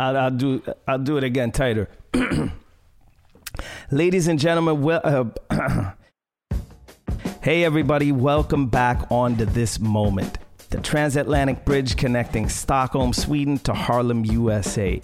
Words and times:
I'll, 0.00 0.16
I'll 0.16 0.30
do 0.30 0.62
I'll 0.88 0.98
do 0.98 1.18
it 1.18 1.24
again 1.24 1.52
tighter. 1.52 1.88
Ladies 3.90 4.28
and 4.28 4.38
gentlemen, 4.38 4.80
well, 4.80 5.34
uh, 5.50 5.92
hey 7.42 7.64
everybody, 7.64 8.10
welcome 8.10 8.68
back 8.68 9.06
on 9.10 9.36
to 9.36 9.44
this 9.44 9.78
moment 9.78 10.38
the 10.70 10.80
transatlantic 10.80 11.64
bridge 11.64 11.96
connecting 11.96 12.48
Stockholm, 12.48 13.12
Sweden 13.12 13.58
to 13.58 13.74
Harlem, 13.74 14.24
USA. 14.24 15.02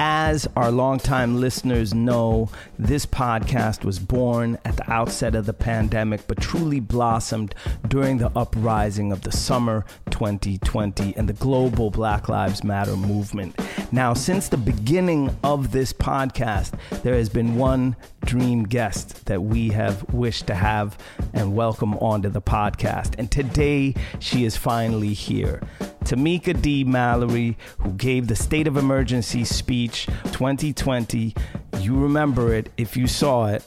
As 0.00 0.46
our 0.54 0.70
longtime 0.70 1.40
listeners 1.40 1.92
know, 1.92 2.50
this 2.78 3.04
podcast 3.04 3.84
was 3.84 3.98
born 3.98 4.56
at 4.64 4.76
the 4.76 4.88
outset 4.88 5.34
of 5.34 5.44
the 5.44 5.52
pandemic, 5.52 6.28
but 6.28 6.40
truly 6.40 6.78
blossomed 6.78 7.52
during 7.88 8.18
the 8.18 8.30
uprising 8.38 9.10
of 9.10 9.22
the 9.22 9.32
summer 9.32 9.84
2020 10.10 11.16
and 11.16 11.28
the 11.28 11.32
global 11.32 11.90
Black 11.90 12.28
Lives 12.28 12.62
Matter 12.62 12.96
movement. 12.96 13.58
Now, 13.90 14.14
since 14.14 14.48
the 14.48 14.56
beginning 14.56 15.36
of 15.42 15.72
this 15.72 15.92
podcast, 15.92 16.78
there 17.02 17.14
has 17.14 17.28
been 17.28 17.56
one 17.56 17.96
dream 18.24 18.62
guest 18.62 19.26
that 19.26 19.42
we 19.42 19.70
have 19.70 20.04
wished 20.14 20.46
to 20.46 20.54
have 20.54 20.96
and 21.34 21.56
welcome 21.56 21.98
onto 21.98 22.28
the 22.28 22.42
podcast. 22.42 23.16
And 23.18 23.28
today, 23.32 23.96
she 24.20 24.44
is 24.44 24.56
finally 24.56 25.12
here. 25.12 25.60
Tamika 26.08 26.58
D. 26.58 26.84
Mallory, 26.84 27.58
who 27.80 27.92
gave 27.92 28.28
the 28.28 28.34
State 28.34 28.66
of 28.66 28.78
Emergency 28.78 29.44
speech 29.44 30.06
2020. 30.32 31.34
You 31.80 32.00
remember 32.00 32.54
it 32.54 32.72
if 32.78 32.96
you 32.96 33.06
saw 33.06 33.48
it. 33.48 33.62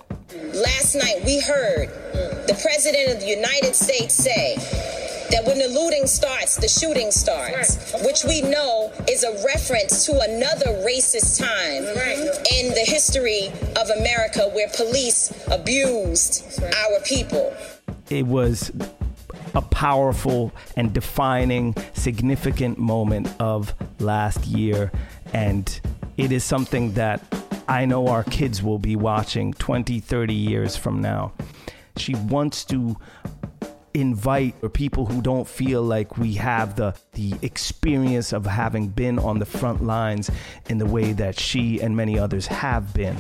Last 0.56 0.96
night, 0.96 1.22
we 1.24 1.40
heard 1.40 1.90
the 2.48 2.60
President 2.60 3.14
of 3.14 3.20
the 3.20 3.28
United 3.28 3.76
States 3.76 4.16
say, 4.16 4.56
that 5.30 5.46
when 5.46 5.60
the 5.60 5.68
looting 5.68 6.08
starts, 6.08 6.56
the 6.58 6.68
shooting 6.68 7.12
starts, 7.12 7.94
which 8.04 8.24
we 8.26 8.42
know 8.42 8.92
is 9.08 9.24
a 9.24 9.32
reference 9.46 10.08
to 10.08 10.12
another 10.14 10.72
racist 10.84 11.40
time 11.40 11.84
in 12.58 12.74
the 12.74 12.84
history 12.86 13.50
of 13.80 13.88
America 14.00 14.50
where 14.54 14.68
police 14.76 15.32
abused 15.52 16.60
our 16.62 17.00
people. 17.06 17.56
It 18.10 18.26
was 18.26 18.72
a 19.54 19.62
powerful 19.62 20.52
and 20.76 20.94
defining, 20.94 21.76
significant 21.94 22.78
moment 22.78 23.34
of 23.40 23.74
last 24.00 24.46
year. 24.46 24.92
And 25.34 25.80
it 26.18 26.32
is 26.32 26.44
something 26.44 26.94
that 26.94 27.22
I 27.68 27.86
know 27.86 28.08
our 28.08 28.24
kids 28.24 28.62
will 28.62 28.80
be 28.80 28.96
watching 28.96 29.54
20, 29.54 30.00
30 30.00 30.34
years 30.34 30.76
from 30.76 31.02
now. 31.02 31.34
She 31.98 32.16
wants 32.16 32.66
to 32.66 32.98
invite 33.94 34.56
or 34.62 34.70
people 34.70 35.06
who 35.06 35.22
don't 35.22 35.48
feel 35.48 35.82
like 35.82 36.18
we 36.18 36.34
have 36.36 36.76
the 36.76 36.96
the 37.14 37.34
experience 37.42 38.32
of 38.32 38.46
having 38.46 38.88
been 38.88 39.20
on 39.20 39.40
the 39.40 39.46
front 39.46 39.84
lines 39.84 40.32
in 40.70 40.78
the 40.78 40.86
way 40.86 41.12
that 41.12 41.38
she 41.38 41.82
and 41.82 41.96
many 41.96 42.18
others 42.18 42.48
have 42.48 42.94
been. 42.94 43.18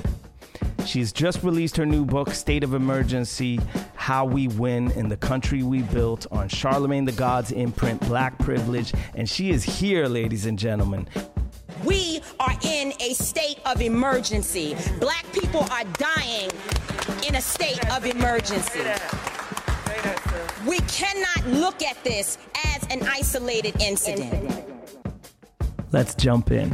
She's 0.85 1.13
just 1.13 1.43
released 1.43 1.77
her 1.77 1.85
new 1.85 2.05
book, 2.05 2.31
State 2.31 2.63
of 2.63 2.73
Emergency 2.73 3.59
How 3.95 4.25
We 4.25 4.47
Win 4.47 4.91
in 4.91 5.09
the 5.09 5.17
Country 5.17 5.63
We 5.63 5.83
Built, 5.83 6.27
on 6.31 6.49
Charlemagne 6.49 7.05
the 7.05 7.11
God's 7.11 7.51
imprint, 7.51 8.01
Black 8.01 8.37
Privilege. 8.39 8.93
And 9.15 9.29
she 9.29 9.51
is 9.51 9.63
here, 9.63 10.07
ladies 10.07 10.45
and 10.45 10.57
gentlemen. 10.57 11.07
We 11.85 12.21
are 12.39 12.55
in 12.63 12.93
a 12.99 13.13
state 13.13 13.59
of 13.65 13.81
emergency. 13.81 14.75
Black 14.99 15.25
people 15.31 15.61
are 15.71 15.83
dying 15.93 16.49
in 17.27 17.35
a 17.35 17.41
state 17.41 17.79
of 17.91 18.05
emergency. 18.05 18.81
We 20.67 20.79
cannot 20.81 21.47
look 21.47 21.81
at 21.81 22.03
this 22.03 22.37
as 22.65 22.83
an 22.89 23.01
isolated 23.07 23.81
incident. 23.81 24.63
Let's 25.91 26.15
jump 26.15 26.51
in. 26.51 26.73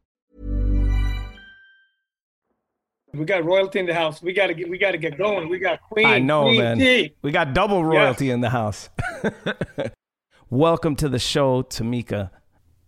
We 3.13 3.25
got 3.25 3.43
royalty 3.43 3.79
in 3.79 3.85
the 3.85 3.93
house. 3.93 4.21
We 4.21 4.31
gotta 4.31 4.53
get 4.53 4.69
we 4.69 4.77
gotta 4.77 4.97
get 4.97 5.17
going. 5.17 5.49
We 5.49 5.59
got 5.59 5.81
Queen. 5.81 6.05
I 6.05 6.19
know, 6.19 6.43
Queen 6.43 6.59
man. 6.61 6.77
T. 6.77 7.13
We 7.21 7.31
got 7.31 7.53
double 7.53 7.83
royalty 7.83 8.29
in 8.29 8.39
the 8.39 8.49
house. 8.49 8.89
Welcome 10.49 10.95
to 10.97 11.09
the 11.09 11.19
show, 11.19 11.63
Tamika. 11.63 12.29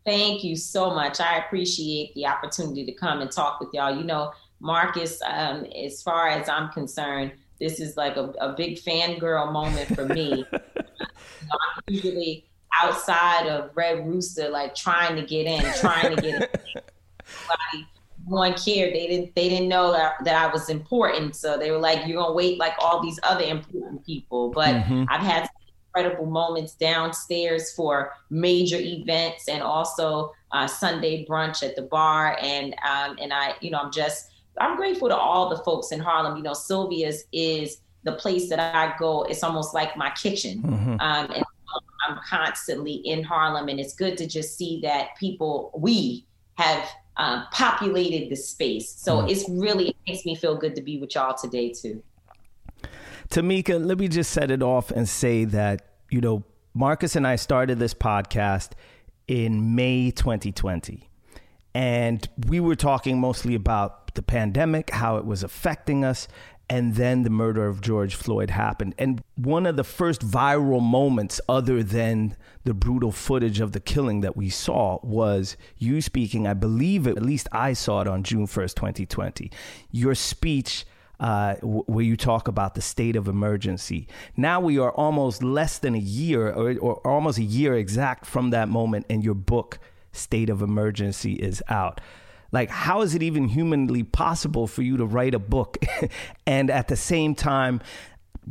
Thank 0.05 0.45
you 0.45 0.55
so 0.55 0.91
much. 0.91 1.19
I 1.19 1.39
appreciate 1.39 2.13
the 2.15 2.25
opportunity 2.25 2.85
to 2.85 2.93
come 2.93 3.19
and 3.19 3.29
talk 3.29 3.59
with 3.59 3.69
y'all. 3.73 3.95
You 3.95 4.05
know, 4.05 4.31
Marcus, 4.61 5.21
um, 5.25 5.65
as 5.65 6.01
far 6.01 6.29
as 6.29 6.47
I'm 6.47 6.69
concerned, 6.69 7.33
this 7.59 7.81
is 7.81 7.97
like 7.97 8.15
a, 8.15 8.33
a 8.39 8.53
big 8.53 8.79
fangirl 8.79 9.51
moment 9.51 9.93
for 9.93 10.05
me. 10.05 10.29
you 10.29 10.45
know, 10.51 11.57
I'm 11.75 11.83
usually 11.87 12.45
outside 12.81 13.47
of 13.47 13.71
Red 13.75 14.07
Rooster, 14.07 14.47
like 14.49 14.73
trying 14.73 15.17
to 15.17 15.25
get 15.25 15.47
in, 15.47 15.61
trying 15.81 16.15
to 16.15 16.21
get 16.21 16.41
in. 16.41 17.85
No 18.27 18.37
one 18.37 18.53
cared. 18.53 18.93
They 18.93 19.07
didn't. 19.07 19.35
They 19.35 19.49
didn't 19.49 19.67
know 19.67 19.91
that, 19.91 20.15
that 20.23 20.35
I 20.35 20.51
was 20.51 20.69
important. 20.69 21.35
So 21.35 21.57
they 21.57 21.71
were 21.71 21.77
like, 21.79 22.07
"You're 22.07 22.21
gonna 22.21 22.33
wait 22.33 22.57
like 22.57 22.73
all 22.79 23.01
these 23.01 23.19
other 23.23 23.43
important 23.43 24.05
people." 24.05 24.49
But 24.51 24.75
Mhm. 24.75 25.07
I've 25.09 25.21
had 25.21 25.49
incredible 25.87 26.25
moments 26.25 26.73
downstairs 26.75 27.73
for 27.73 28.13
major 28.29 28.77
events 28.79 29.47
and 29.47 29.61
also 29.61 30.31
uh, 30.51 30.67
Sunday 30.67 31.25
brunch 31.25 31.63
at 31.63 31.75
the 31.75 31.81
bar. 31.83 32.37
And 32.41 32.73
um, 32.89 33.17
and 33.21 33.33
I, 33.33 33.55
you 33.61 33.69
know, 33.71 33.79
I'm 33.79 33.91
just 33.91 34.29
I'm 34.59 34.75
grateful 34.77 35.09
to 35.09 35.17
all 35.17 35.49
the 35.49 35.57
folks 35.63 35.91
in 35.91 35.99
Harlem. 35.99 36.37
You 36.37 36.43
know, 36.43 36.53
Sylvia's 36.53 37.25
is 37.33 37.81
the 38.03 38.13
place 38.13 38.49
that 38.49 38.59
I 38.59 38.95
go. 38.97 39.23
It's 39.23 39.43
almost 39.43 39.73
like 39.73 39.97
my 39.97 40.11
kitchen. 40.11 40.61
Mhm. 40.61 41.01
Um, 41.01 41.31
and 41.31 41.43
I'm 42.07 42.19
constantly 42.29 42.95
in 42.95 43.23
Harlem, 43.23 43.69
and 43.69 43.79
it's 43.79 43.93
good 43.95 44.17
to 44.17 44.27
just 44.27 44.57
see 44.57 44.79
that 44.81 45.15
people 45.19 45.71
we 45.77 46.25
have 46.55 46.87
um, 47.17 47.45
populated 47.51 48.29
the 48.29 48.35
space. 48.35 48.89
So 48.89 49.17
Mm. 49.17 49.29
it's 49.31 49.47
really 49.49 49.89
it 49.89 49.95
makes 50.07 50.25
me 50.25 50.35
feel 50.35 50.55
good 50.55 50.75
to 50.75 50.81
be 50.81 50.99
with 50.99 51.13
y'all 51.15 51.35
today 51.35 51.71
too. 51.71 52.01
Tamika, 53.29 53.83
let 53.83 53.97
me 53.99 54.07
just 54.07 54.31
set 54.31 54.51
it 54.51 54.61
off 54.61 54.91
and 54.91 55.07
say 55.07 55.45
that, 55.45 55.85
you 56.09 56.21
know, 56.21 56.43
Marcus 56.73 57.15
and 57.15 57.25
I 57.25 57.35
started 57.35 57.79
this 57.79 57.93
podcast 57.93 58.71
in 59.27 59.75
May 59.75 60.11
2020. 60.11 61.09
And 61.75 62.27
we 62.47 62.59
were 62.59 62.75
talking 62.75 63.19
mostly 63.19 63.55
about 63.55 64.13
the 64.15 64.21
pandemic, 64.21 64.91
how 64.91 65.17
it 65.17 65.25
was 65.25 65.43
affecting 65.43 66.05
us, 66.05 66.27
and 66.69 66.95
then 66.95 67.23
the 67.23 67.29
murder 67.29 67.67
of 67.67 67.81
George 67.81 68.15
Floyd 68.15 68.49
happened. 68.49 68.95
And 68.97 69.21
one 69.35 69.65
of 69.65 69.75
the 69.75 69.83
first 69.83 70.21
viral 70.21 70.81
moments, 70.81 71.41
other 71.47 71.83
than 71.83 72.35
the 72.63 72.73
brutal 72.73 73.11
footage 73.11 73.59
of 73.59 73.73
the 73.73 73.79
killing 73.79 74.21
that 74.21 74.37
we 74.37 74.49
saw, 74.49 74.99
was 75.03 75.57
you 75.77 76.01
speaking. 76.01 76.47
I 76.47 76.53
believe 76.53 77.05
it, 77.05 77.17
at 77.17 77.23
least 77.23 77.47
I 77.51 77.73
saw 77.73 78.01
it 78.01 78.07
on 78.07 78.23
June 78.23 78.47
1st, 78.47 78.75
2020. 78.75 79.51
Your 79.91 80.15
speech 80.15 80.85
uh, 81.19 81.55
where 81.61 82.03
you 82.03 82.17
talk 82.17 82.47
about 82.47 82.75
the 82.75 82.81
state 82.81 83.15
of 83.15 83.27
emergency. 83.27 84.07
Now 84.35 84.59
we 84.59 84.77
are 84.77 84.91
almost 84.91 85.43
less 85.43 85.77
than 85.77 85.95
a 85.95 85.99
year, 85.99 86.51
or, 86.51 86.77
or 86.79 86.95
almost 87.07 87.37
a 87.37 87.43
year 87.43 87.75
exact 87.75 88.25
from 88.25 88.49
that 88.49 88.67
moment, 88.67 89.05
and 89.09 89.23
your 89.23 89.35
book, 89.35 89.79
State 90.11 90.49
of 90.49 90.61
Emergency, 90.61 91.33
is 91.33 91.63
out. 91.69 92.01
Like, 92.53 92.69
how 92.69 93.01
is 93.01 93.15
it 93.15 93.21
even 93.21 93.49
humanly 93.49 94.03
possible 94.03 94.67
for 94.67 94.83
you 94.83 94.95
to 94.97 95.05
write 95.05 95.33
a 95.33 95.39
book 95.39 95.77
and 96.47 96.69
at 96.69 96.87
the 96.87 96.95
same 96.95 97.35
time 97.35 97.81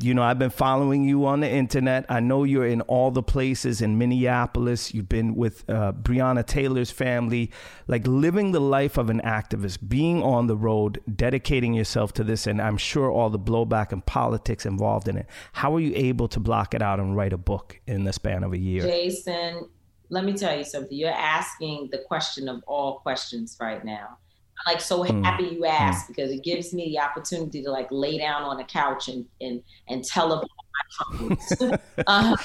you 0.01 0.15
know, 0.15 0.23
I've 0.23 0.39
been 0.39 0.51
following 0.51 1.05
you 1.05 1.27
on 1.27 1.41
the 1.41 1.51
internet. 1.51 2.07
I 2.09 2.21
know 2.21 2.45
you're 2.45 2.67
in 2.67 2.81
all 2.83 3.11
the 3.11 3.23
places 3.23 3.83
in 3.83 3.99
Minneapolis. 3.99 4.95
You've 4.95 5.09
been 5.09 5.35
with 5.35 5.69
uh, 5.69 5.93
Breonna 5.93 6.47
Taylor's 6.47 6.91
family, 6.91 7.51
like 7.89 8.07
living 8.07 8.53
the 8.53 8.61
life 8.61 8.97
of 8.97 9.11
an 9.11 9.21
activist, 9.21 9.87
being 9.87 10.23
on 10.23 10.47
the 10.47 10.57
road, 10.57 11.01
dedicating 11.15 11.75
yourself 11.75 12.13
to 12.15 12.25
this, 12.25 12.47
and 12.47 12.61
I'm 12.61 12.79
sure 12.79 13.11
all 13.11 13.31
the 13.31 13.39
blowback 13.39 13.93
and 13.93 14.05
politics 14.05 14.65
involved 14.65 15.09
in 15.09 15.17
it. 15.17 15.27
How 15.53 15.75
are 15.75 15.81
you 15.81 15.93
able 15.95 16.29
to 16.29 16.41
block 16.41 16.75
it 16.75 16.83
out 16.83 16.99
and 16.99 17.17
write 17.17 17.33
a 17.33 17.39
book 17.39 17.79
in 17.87 18.05
the 18.05 18.13
span 18.13 18.45
of 18.45 18.53
a 18.53 18.59
year? 18.59 18.83
Jason, 18.83 19.69
let 20.13 20.25
me 20.25 20.35
tell 20.35 20.57
you 20.57 20.63
something. 20.63 20.97
You're 20.97 21.11
asking 21.11 21.89
the 21.91 21.99
question 22.07 22.49
of 22.49 22.63
all 22.67 22.99
questions 22.99 23.57
right 23.59 23.83
now 23.83 24.19
I'm 24.67 24.75
like 24.75 24.83
so 24.83 25.03
hmm. 25.03 25.23
happy 25.23 25.45
you 25.45 25.65
asked 25.65 26.09
because 26.09 26.31
it 26.31 26.45
gives 26.45 26.73
me 26.73 26.91
the 26.91 27.01
opportunity 27.01 27.63
to 27.63 27.71
like 27.71 27.89
lay 27.91 28.19
down 28.19 28.43
on 28.43 28.61
a 28.61 28.65
couch 28.65 29.09
and 29.09 29.25
and 29.41 29.63
and 29.89 30.05
tell 30.05 30.33
about 30.33 30.49
my 30.75 31.17
troubles. 31.19 31.81
uh, 32.07 32.37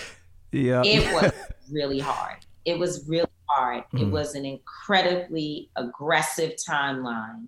yeah, 0.51 0.81
it 0.85 1.13
was 1.21 1.31
really 1.71 1.99
hard. 1.99 2.45
It 2.65 2.79
was 2.79 3.05
really 3.07 3.27
hard. 3.47 3.83
Mm. 3.93 4.01
It 4.01 4.05
hmm. 4.05 4.11
was 4.11 4.35
an 4.35 4.45
incredibly 4.45 5.69
aggressive 5.75 6.53
timeline. 6.67 7.47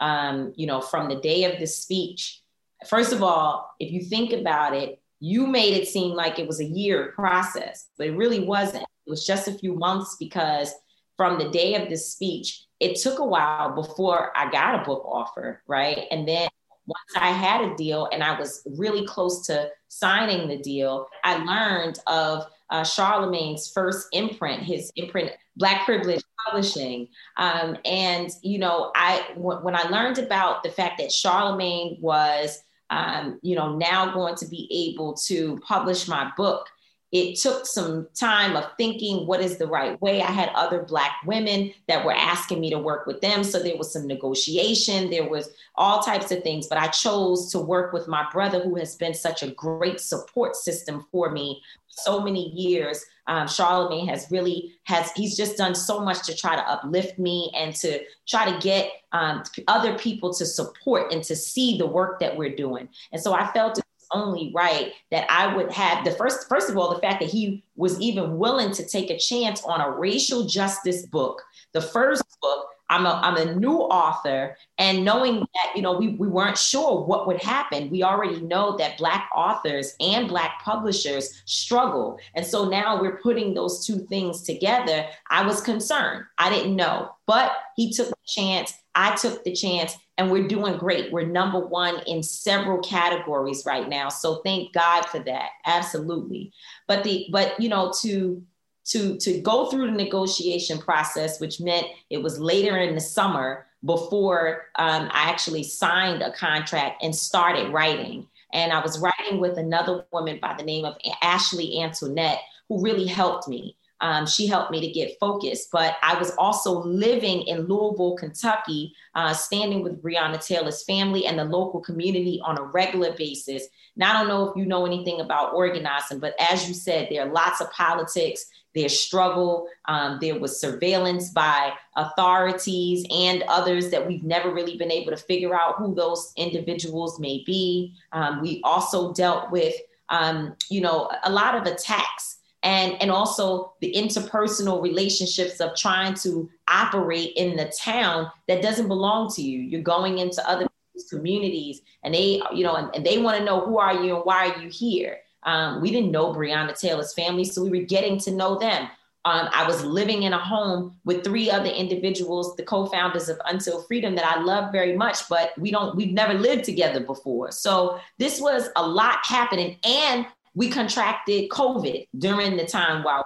Um, 0.00 0.52
you 0.54 0.68
know, 0.68 0.80
from 0.80 1.08
the 1.08 1.16
day 1.16 1.44
of 1.44 1.58
the 1.58 1.66
speech. 1.66 2.42
First 2.88 3.12
of 3.12 3.24
all, 3.24 3.74
if 3.80 3.90
you 3.90 4.04
think 4.04 4.32
about 4.32 4.72
it, 4.72 5.02
you 5.20 5.46
made 5.46 5.74
it 5.74 5.88
seem 5.88 6.14
like 6.14 6.38
it 6.38 6.46
was 6.46 6.60
a 6.60 6.64
year 6.64 7.12
process, 7.14 7.88
but 7.98 8.06
it 8.06 8.16
really 8.16 8.40
wasn't. 8.40 8.84
It 9.06 9.10
was 9.10 9.26
just 9.26 9.48
a 9.48 9.52
few 9.52 9.74
months 9.74 10.16
because 10.18 10.72
from 11.16 11.38
the 11.38 11.50
day 11.50 11.74
of 11.74 11.88
this 11.88 12.12
speech 12.12 12.64
it 12.80 12.96
took 13.00 13.18
a 13.18 13.24
while 13.24 13.74
before 13.74 14.36
I 14.36 14.50
got 14.50 14.80
a 14.80 14.84
book 14.84 15.04
offer, 15.04 15.62
right? 15.66 16.06
And 16.10 16.28
then 16.28 16.48
once 16.86 17.16
I 17.16 17.30
had 17.30 17.62
a 17.62 17.74
deal 17.74 18.08
and 18.12 18.22
I 18.22 18.38
was 18.38 18.66
really 18.78 19.04
close 19.06 19.46
to 19.46 19.70
signing 19.88 20.48
the 20.48 20.58
deal, 20.58 21.06
I 21.24 21.36
learned 21.36 21.98
of 22.06 22.46
uh, 22.70 22.84
Charlemagne's 22.84 23.70
first 23.70 24.08
imprint, 24.12 24.62
his 24.62 24.92
imprint, 24.96 25.32
Black 25.56 25.84
Privilege 25.84 26.22
Publishing. 26.46 27.08
Um, 27.36 27.76
and, 27.84 28.30
you 28.42 28.58
know, 28.58 28.92
I 28.94 29.24
w- 29.34 29.58
when 29.60 29.74
I 29.74 29.82
learned 29.88 30.18
about 30.18 30.62
the 30.62 30.70
fact 30.70 30.98
that 30.98 31.12
Charlemagne 31.12 31.98
was, 32.00 32.62
um, 32.90 33.38
you 33.42 33.54
know, 33.54 33.76
now 33.76 34.12
going 34.12 34.34
to 34.36 34.46
be 34.46 34.68
able 34.92 35.14
to 35.14 35.58
publish 35.58 36.08
my 36.08 36.30
book, 36.36 36.66
it 37.10 37.38
took 37.38 37.64
some 37.66 38.06
time 38.14 38.54
of 38.54 38.66
thinking 38.76 39.26
what 39.26 39.40
is 39.40 39.56
the 39.56 39.66
right 39.66 40.00
way. 40.02 40.20
I 40.20 40.30
had 40.30 40.50
other 40.54 40.82
Black 40.82 41.12
women 41.24 41.72
that 41.86 42.04
were 42.04 42.12
asking 42.12 42.60
me 42.60 42.70
to 42.70 42.78
work 42.78 43.06
with 43.06 43.20
them. 43.20 43.44
So 43.44 43.62
there 43.62 43.76
was 43.76 43.92
some 43.92 44.06
negotiation, 44.06 45.08
there 45.08 45.28
was 45.28 45.48
all 45.74 46.02
types 46.02 46.30
of 46.30 46.42
things. 46.42 46.66
But 46.66 46.78
I 46.78 46.88
chose 46.88 47.50
to 47.52 47.58
work 47.58 47.92
with 47.92 48.08
my 48.08 48.26
brother, 48.30 48.60
who 48.60 48.74
has 48.76 48.94
been 48.96 49.14
such 49.14 49.42
a 49.42 49.50
great 49.50 50.00
support 50.00 50.54
system 50.54 51.06
for 51.10 51.30
me 51.30 51.62
so 51.88 52.20
many 52.20 52.50
years. 52.50 53.04
Um, 53.26 53.46
Charlemagne 53.46 54.08
has 54.08 54.26
really 54.30 54.78
has 54.84 55.10
he's 55.12 55.36
just 55.36 55.56
done 55.56 55.74
so 55.74 56.00
much 56.00 56.24
to 56.26 56.34
try 56.34 56.56
to 56.56 56.62
uplift 56.62 57.18
me 57.18 57.50
and 57.54 57.74
to 57.76 58.00
try 58.26 58.50
to 58.50 58.58
get 58.60 58.90
um, 59.12 59.42
other 59.66 59.98
people 59.98 60.32
to 60.34 60.46
support 60.46 61.12
and 61.12 61.22
to 61.24 61.36
see 61.36 61.76
the 61.76 61.86
work 61.86 62.20
that 62.20 62.36
we're 62.36 62.54
doing. 62.54 62.88
And 63.12 63.20
so 63.20 63.34
I 63.34 63.50
felt 63.52 63.80
only 64.12 64.52
right 64.54 64.92
that 65.10 65.26
I 65.30 65.54
would 65.54 65.72
have 65.72 66.04
the 66.04 66.12
first, 66.12 66.48
first 66.48 66.70
of 66.70 66.76
all, 66.76 66.94
the 66.94 67.00
fact 67.00 67.20
that 67.20 67.28
he 67.28 67.62
was 67.76 68.00
even 68.00 68.38
willing 68.38 68.72
to 68.72 68.86
take 68.86 69.10
a 69.10 69.18
chance 69.18 69.62
on 69.64 69.80
a 69.80 69.90
racial 69.90 70.46
justice 70.46 71.06
book, 71.06 71.42
the 71.72 71.80
first 71.80 72.22
book. 72.40 72.66
I'm 72.90 73.06
a, 73.06 73.20
I'm 73.22 73.36
a 73.36 73.54
new 73.54 73.76
author, 73.76 74.56
and 74.78 75.04
knowing 75.04 75.40
that 75.40 75.76
you 75.76 75.82
know 75.82 75.98
we, 75.98 76.08
we 76.10 76.28
weren't 76.28 76.58
sure 76.58 77.04
what 77.04 77.26
would 77.26 77.42
happen, 77.42 77.90
we 77.90 78.02
already 78.02 78.40
know 78.40 78.76
that 78.78 78.98
Black 78.98 79.28
authors 79.34 79.94
and 80.00 80.28
Black 80.28 80.62
publishers 80.62 81.42
struggle, 81.44 82.18
and 82.34 82.46
so 82.46 82.68
now 82.68 83.00
we're 83.00 83.18
putting 83.18 83.54
those 83.54 83.86
two 83.86 83.98
things 84.06 84.42
together. 84.42 85.06
I 85.30 85.46
was 85.46 85.60
concerned, 85.60 86.24
I 86.38 86.50
didn't 86.50 86.76
know, 86.76 87.10
but 87.26 87.52
he 87.76 87.92
took 87.92 88.08
the 88.08 88.16
chance. 88.26 88.74
I 88.94 89.14
took 89.14 89.44
the 89.44 89.52
chance, 89.52 89.96
and 90.16 90.28
we're 90.28 90.48
doing 90.48 90.76
great. 90.76 91.12
We're 91.12 91.26
number 91.26 91.60
one 91.60 92.00
in 92.08 92.22
several 92.22 92.80
categories 92.82 93.62
right 93.64 93.88
now. 93.88 94.08
So 94.08 94.40
thank 94.44 94.72
God 94.72 95.04
for 95.06 95.20
that. 95.20 95.50
Absolutely. 95.66 96.52
But 96.88 97.04
the 97.04 97.26
but 97.30 97.60
you 97.60 97.68
know 97.68 97.92
to 98.00 98.42
to 98.88 99.16
to 99.18 99.40
go 99.40 99.66
through 99.66 99.86
the 99.86 99.96
negotiation 99.96 100.78
process, 100.78 101.40
which 101.40 101.60
meant 101.60 101.86
it 102.10 102.22
was 102.22 102.38
later 102.38 102.76
in 102.78 102.94
the 102.94 103.00
summer 103.00 103.66
before 103.84 104.66
um, 104.76 105.08
I 105.12 105.30
actually 105.30 105.62
signed 105.62 106.22
a 106.22 106.32
contract 106.32 107.02
and 107.02 107.14
started 107.14 107.72
writing. 107.72 108.26
And 108.52 108.72
I 108.72 108.80
was 108.82 108.98
writing 108.98 109.40
with 109.40 109.58
another 109.58 110.04
woman 110.12 110.38
by 110.40 110.54
the 110.56 110.64
name 110.64 110.84
of 110.84 110.96
Ashley 111.22 111.80
Antoinette, 111.80 112.40
who 112.68 112.82
really 112.82 113.06
helped 113.06 113.46
me. 113.46 113.76
Um, 114.00 114.26
she 114.26 114.46
helped 114.46 114.70
me 114.70 114.80
to 114.80 114.92
get 114.92 115.18
focused. 115.18 115.70
But 115.70 115.96
I 116.02 116.18
was 116.18 116.30
also 116.38 116.82
living 116.82 117.42
in 117.42 117.66
Louisville, 117.66 118.16
Kentucky, 118.16 118.94
uh, 119.14 119.34
standing 119.34 119.82
with 119.82 120.02
Breonna 120.02 120.44
Taylor's 120.44 120.84
family 120.84 121.26
and 121.26 121.38
the 121.38 121.44
local 121.44 121.80
community 121.80 122.40
on 122.44 122.58
a 122.58 122.62
regular 122.62 123.12
basis. 123.16 123.66
Now, 123.96 124.10
I 124.14 124.18
don't 124.20 124.28
know 124.28 124.48
if 124.48 124.56
you 124.56 124.66
know 124.66 124.86
anything 124.86 125.20
about 125.20 125.54
organizing, 125.54 126.20
but 126.20 126.34
as 126.40 126.68
you 126.68 126.74
said, 126.74 127.08
there 127.10 127.26
are 127.26 127.32
lots 127.32 127.60
of 127.60 127.70
politics. 127.72 128.46
There's 128.78 129.00
struggle. 129.00 129.66
Um, 129.86 130.18
there 130.20 130.38
was 130.38 130.60
surveillance 130.60 131.30
by 131.30 131.72
authorities 131.96 133.04
and 133.10 133.42
others 133.48 133.90
that 133.90 134.06
we've 134.06 134.22
never 134.22 134.54
really 134.54 134.76
been 134.76 134.92
able 134.92 135.10
to 135.10 135.16
figure 135.16 135.52
out 135.52 135.78
who 135.78 135.96
those 135.96 136.32
individuals 136.36 137.18
may 137.18 137.42
be. 137.44 137.92
Um, 138.12 138.40
we 138.40 138.60
also 138.62 139.12
dealt 139.14 139.50
with, 139.50 139.74
um, 140.10 140.54
you 140.70 140.80
know, 140.80 141.10
a 141.24 141.32
lot 141.32 141.56
of 141.56 141.64
attacks 141.64 142.38
and 142.62 142.94
and 143.02 143.10
also 143.10 143.72
the 143.80 143.92
interpersonal 143.94 144.80
relationships 144.80 145.60
of 145.60 145.74
trying 145.74 146.14
to 146.14 146.48
operate 146.68 147.32
in 147.34 147.56
the 147.56 147.72
town 147.76 148.30
that 148.46 148.62
doesn't 148.62 148.88
belong 148.88 149.30
to 149.32 149.42
you 149.42 149.60
you're 149.60 149.80
going 149.80 150.18
into 150.18 150.44
other 150.48 150.66
communities 151.08 151.82
and 152.02 152.12
they 152.12 152.42
you 152.52 152.64
know 152.64 152.74
and, 152.74 152.92
and 152.96 153.06
they 153.06 153.18
want 153.18 153.38
to 153.38 153.44
know 153.44 153.60
who 153.60 153.78
are 153.78 153.94
you 154.02 154.16
and 154.16 154.24
why 154.24 154.48
are 154.48 154.60
you 154.60 154.68
here 154.68 155.18
um, 155.44 155.80
we 155.80 155.90
didn't 155.90 156.10
know 156.10 156.32
breonna 156.32 156.78
taylor's 156.78 157.14
family 157.14 157.44
so 157.44 157.62
we 157.62 157.70
were 157.70 157.86
getting 157.86 158.18
to 158.18 158.30
know 158.30 158.58
them 158.58 158.88
um, 159.28 159.48
I 159.52 159.66
was 159.66 159.84
living 159.84 160.22
in 160.22 160.32
a 160.32 160.38
home 160.38 160.96
with 161.04 161.22
three 161.22 161.50
other 161.50 161.68
individuals, 161.68 162.56
the 162.56 162.62
co-founders 162.62 163.28
of 163.28 163.38
Until 163.44 163.82
Freedom, 163.82 164.14
that 164.14 164.24
I 164.24 164.40
love 164.40 164.72
very 164.72 164.96
much, 164.96 165.28
but 165.28 165.52
we 165.58 165.70
don't, 165.70 165.94
we've 165.96 166.14
never 166.14 166.32
lived 166.32 166.64
together 166.64 167.00
before. 167.00 167.50
So 167.50 168.00
this 168.18 168.40
was 168.40 168.70
a 168.76 168.86
lot 168.86 169.18
happening, 169.24 169.76
and 169.84 170.24
we 170.54 170.70
contracted 170.70 171.50
COVID 171.50 172.06
during 172.16 172.56
the 172.56 172.64
time 172.64 173.02
while 173.02 173.24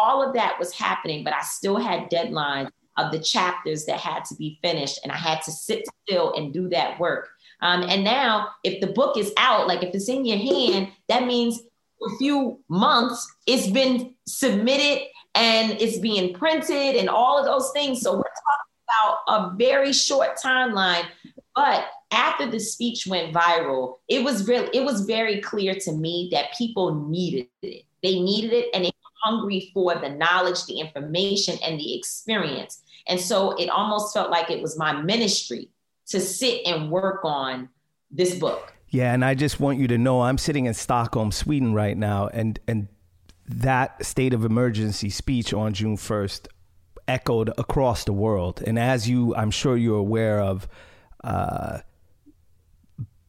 all 0.00 0.26
of 0.26 0.32
that 0.34 0.58
was 0.58 0.72
happening, 0.72 1.22
but 1.22 1.34
I 1.34 1.42
still 1.42 1.76
had 1.76 2.08
deadlines 2.08 2.70
of 2.96 3.12
the 3.12 3.18
chapters 3.18 3.84
that 3.86 4.00
had 4.00 4.24
to 4.26 4.34
be 4.36 4.58
finished, 4.62 5.00
and 5.02 5.12
I 5.12 5.16
had 5.16 5.42
to 5.42 5.50
sit 5.50 5.84
still 6.06 6.32
and 6.34 6.52
do 6.52 6.68
that 6.70 6.98
work. 6.98 7.28
Um, 7.62 7.84
and 7.84 8.02
now, 8.02 8.48
if 8.64 8.80
the 8.80 8.88
book 8.88 9.16
is 9.16 9.32
out, 9.36 9.68
like 9.68 9.82
if 9.82 9.94
it's 9.94 10.08
in 10.08 10.24
your 10.24 10.38
hand, 10.38 10.88
that 11.08 11.26
means 11.26 11.60
a 12.04 12.16
few 12.18 12.58
months 12.68 13.32
it's 13.46 13.68
been 13.68 14.14
submitted 14.26 15.06
and 15.36 15.72
it's 15.80 15.98
being 15.98 16.34
printed 16.34 16.96
and 16.96 17.08
all 17.08 17.38
of 17.38 17.46
those 17.46 17.70
things. 17.72 18.00
So 18.00 18.12
we're 18.12 18.22
talking 18.22 19.14
about 19.28 19.52
a 19.52 19.56
very 19.56 19.92
short 19.92 20.36
timeline, 20.44 21.04
but 21.54 21.86
after 22.10 22.50
the 22.50 22.58
speech 22.58 23.06
went 23.06 23.32
viral, 23.32 23.98
it 24.08 24.24
was 24.24 24.48
real. 24.48 24.68
It 24.74 24.84
was 24.84 25.02
very 25.02 25.40
clear 25.40 25.74
to 25.74 25.92
me 25.92 26.28
that 26.32 26.56
people 26.58 27.08
needed 27.08 27.46
it. 27.62 27.84
They 28.02 28.20
needed 28.20 28.52
it, 28.52 28.66
and 28.74 28.84
they 28.84 28.88
were 28.88 29.30
hungry 29.30 29.70
for 29.72 29.94
the 29.94 30.08
knowledge, 30.10 30.66
the 30.66 30.80
information, 30.80 31.56
and 31.64 31.78
the 31.78 31.96
experience. 31.96 32.82
And 33.06 33.20
so 33.20 33.52
it 33.52 33.68
almost 33.68 34.12
felt 34.12 34.30
like 34.30 34.50
it 34.50 34.60
was 34.60 34.76
my 34.76 34.92
ministry 35.00 35.68
to 36.08 36.20
sit 36.20 36.62
and 36.66 36.90
work 36.90 37.24
on 37.24 37.68
this 38.10 38.34
book. 38.34 38.72
Yeah, 38.88 39.14
and 39.14 39.24
I 39.24 39.34
just 39.34 39.58
want 39.58 39.78
you 39.78 39.88
to 39.88 39.98
know 39.98 40.22
I'm 40.22 40.38
sitting 40.38 40.66
in 40.66 40.74
Stockholm, 40.74 41.32
Sweden 41.32 41.72
right 41.72 41.96
now, 41.96 42.28
and 42.28 42.60
and 42.68 42.88
that 43.48 44.04
state 44.04 44.34
of 44.34 44.44
emergency 44.44 45.10
speech 45.10 45.52
on 45.52 45.72
June 45.72 45.96
1st 45.96 46.46
echoed 47.08 47.52
across 47.58 48.04
the 48.04 48.12
world. 48.12 48.62
And 48.64 48.78
as 48.78 49.08
you, 49.08 49.34
I'm 49.34 49.50
sure 49.50 49.76
you're 49.76 49.98
aware 49.98 50.40
of. 50.40 50.68
Uh, 51.24 51.78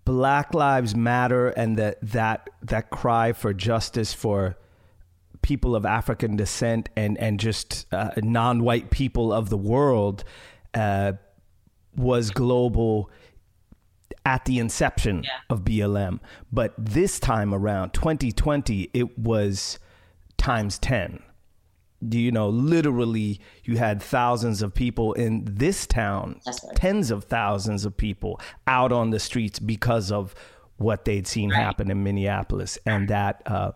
Black 0.06 0.54
Lives 0.54 0.96
Matter 0.96 1.48
and 1.50 1.78
that 1.78 1.98
that 2.02 2.50
that 2.62 2.90
cry 2.90 3.32
for 3.32 3.54
justice 3.54 4.14
for 4.14 4.58
people 5.42 5.76
of 5.76 5.86
African 5.86 6.36
descent 6.36 6.90
and 6.96 7.18
and 7.18 7.40
just 7.40 7.86
uh, 7.94 8.12
non-white 8.18 8.90
people 8.90 9.32
of 9.32 9.50
the 9.50 9.58
world 9.58 10.24
uh, 10.74 11.14
was 11.96 12.32
global 12.32 13.10
at 14.26 14.46
the 14.46 14.60
inception 14.60 15.24
yeah. 15.24 15.30
of 15.50 15.64
BLM, 15.64 16.20
but 16.52 16.74
this 16.78 17.20
time 17.20 17.54
around, 17.54 17.94
2020, 17.94 18.90
it 18.94 19.18
was 19.18 19.80
times 20.38 20.80
10 20.80 21.22
you 22.12 22.32
know, 22.32 22.50
literally 22.50 23.40
you 23.64 23.78
had 23.78 24.02
thousands 24.02 24.62
of 24.62 24.74
people 24.74 25.14
in 25.14 25.46
this 25.46 25.86
town, 25.88 26.40
right. 26.46 26.76
tens 26.76 27.12
of 27.12 27.26
thousands 27.26 27.86
of 27.86 27.96
people 27.96 28.40
out 28.68 28.92
on 28.92 29.12
the 29.12 29.20
streets 29.20 29.60
because 29.60 30.12
of 30.12 30.36
what 30.78 31.06
they'd 31.06 31.28
seen 31.28 31.52
right. 31.52 31.62
happen 31.62 31.90
in 31.90 32.04
Minneapolis 32.04 32.78
and 32.86 33.08
that 33.08 33.42
uh, 33.46 33.72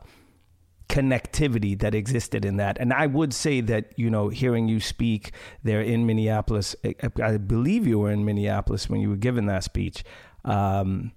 connectivity 0.90 1.78
that 1.80 1.94
existed 1.94 2.46
in 2.46 2.58
that. 2.58 2.78
And 2.80 2.94
I 2.94 3.08
would 3.08 3.34
say 3.34 3.62
that, 3.62 3.92
you 3.98 4.10
know, 4.10 4.30
hearing 4.30 4.68
you 4.68 4.80
speak 4.80 5.32
there 5.64 5.82
in 5.82 6.06
Minneapolis, 6.06 6.76
I 7.22 7.38
believe 7.38 7.86
you 7.86 8.00
were 8.00 8.12
in 8.12 8.24
Minneapolis 8.24 8.90
when 8.90 9.02
you 9.02 9.10
were 9.10 9.18
given 9.18 9.48
that 9.48 9.64
speech, 9.64 10.04
um, 10.46 11.12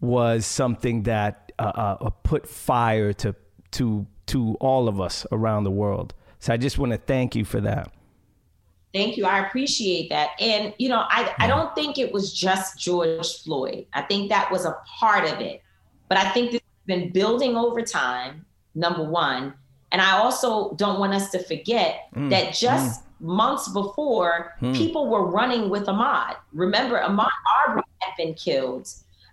was 0.00 0.46
something 0.46 1.02
that 1.04 1.50
uh, 1.58 1.96
uh, 2.00 2.10
put 2.10 2.48
fire 2.48 3.12
to, 3.14 3.34
to, 3.72 4.06
to 4.26 4.54
all 4.60 4.88
of 4.88 5.00
us 5.00 5.26
around 5.32 5.64
the 5.64 5.72
world. 5.72 6.14
So 6.38 6.52
I 6.52 6.56
just 6.56 6.78
want 6.78 6.92
to 6.92 6.98
thank 6.98 7.34
you 7.34 7.44
for 7.44 7.60
that. 7.62 7.92
Thank 8.94 9.16
you. 9.16 9.26
I 9.26 9.46
appreciate 9.46 10.08
that. 10.10 10.30
And, 10.40 10.72
you 10.78 10.88
know, 10.88 11.04
I, 11.08 11.34
I 11.38 11.46
don't 11.46 11.74
think 11.74 11.98
it 11.98 12.12
was 12.12 12.32
just 12.32 12.78
George 12.78 13.42
Floyd. 13.42 13.86
I 13.92 14.02
think 14.02 14.30
that 14.30 14.50
was 14.50 14.64
a 14.64 14.76
part 14.98 15.24
of 15.24 15.40
it. 15.40 15.62
But 16.08 16.16
I 16.16 16.30
think 16.30 16.52
this 16.52 16.60
has 16.60 16.86
been 16.86 17.12
building 17.12 17.54
over 17.54 17.82
time, 17.82 18.46
number 18.78 19.02
one. 19.02 19.54
And 19.92 20.00
I 20.00 20.18
also 20.18 20.74
don't 20.74 21.00
want 21.00 21.14
us 21.14 21.30
to 21.30 21.42
forget 21.42 22.08
mm, 22.14 22.30
that 22.30 22.54
just 22.54 23.00
mm. 23.00 23.04
months 23.20 23.68
before, 23.68 24.54
mm. 24.60 24.74
people 24.76 25.08
were 25.08 25.24
running 25.24 25.70
with 25.70 25.86
Ahmaud. 25.86 26.36
Remember, 26.52 27.00
Ahmaud 27.00 27.30
Arbery 27.66 27.82
had 28.00 28.14
been 28.16 28.34
killed. 28.34 28.88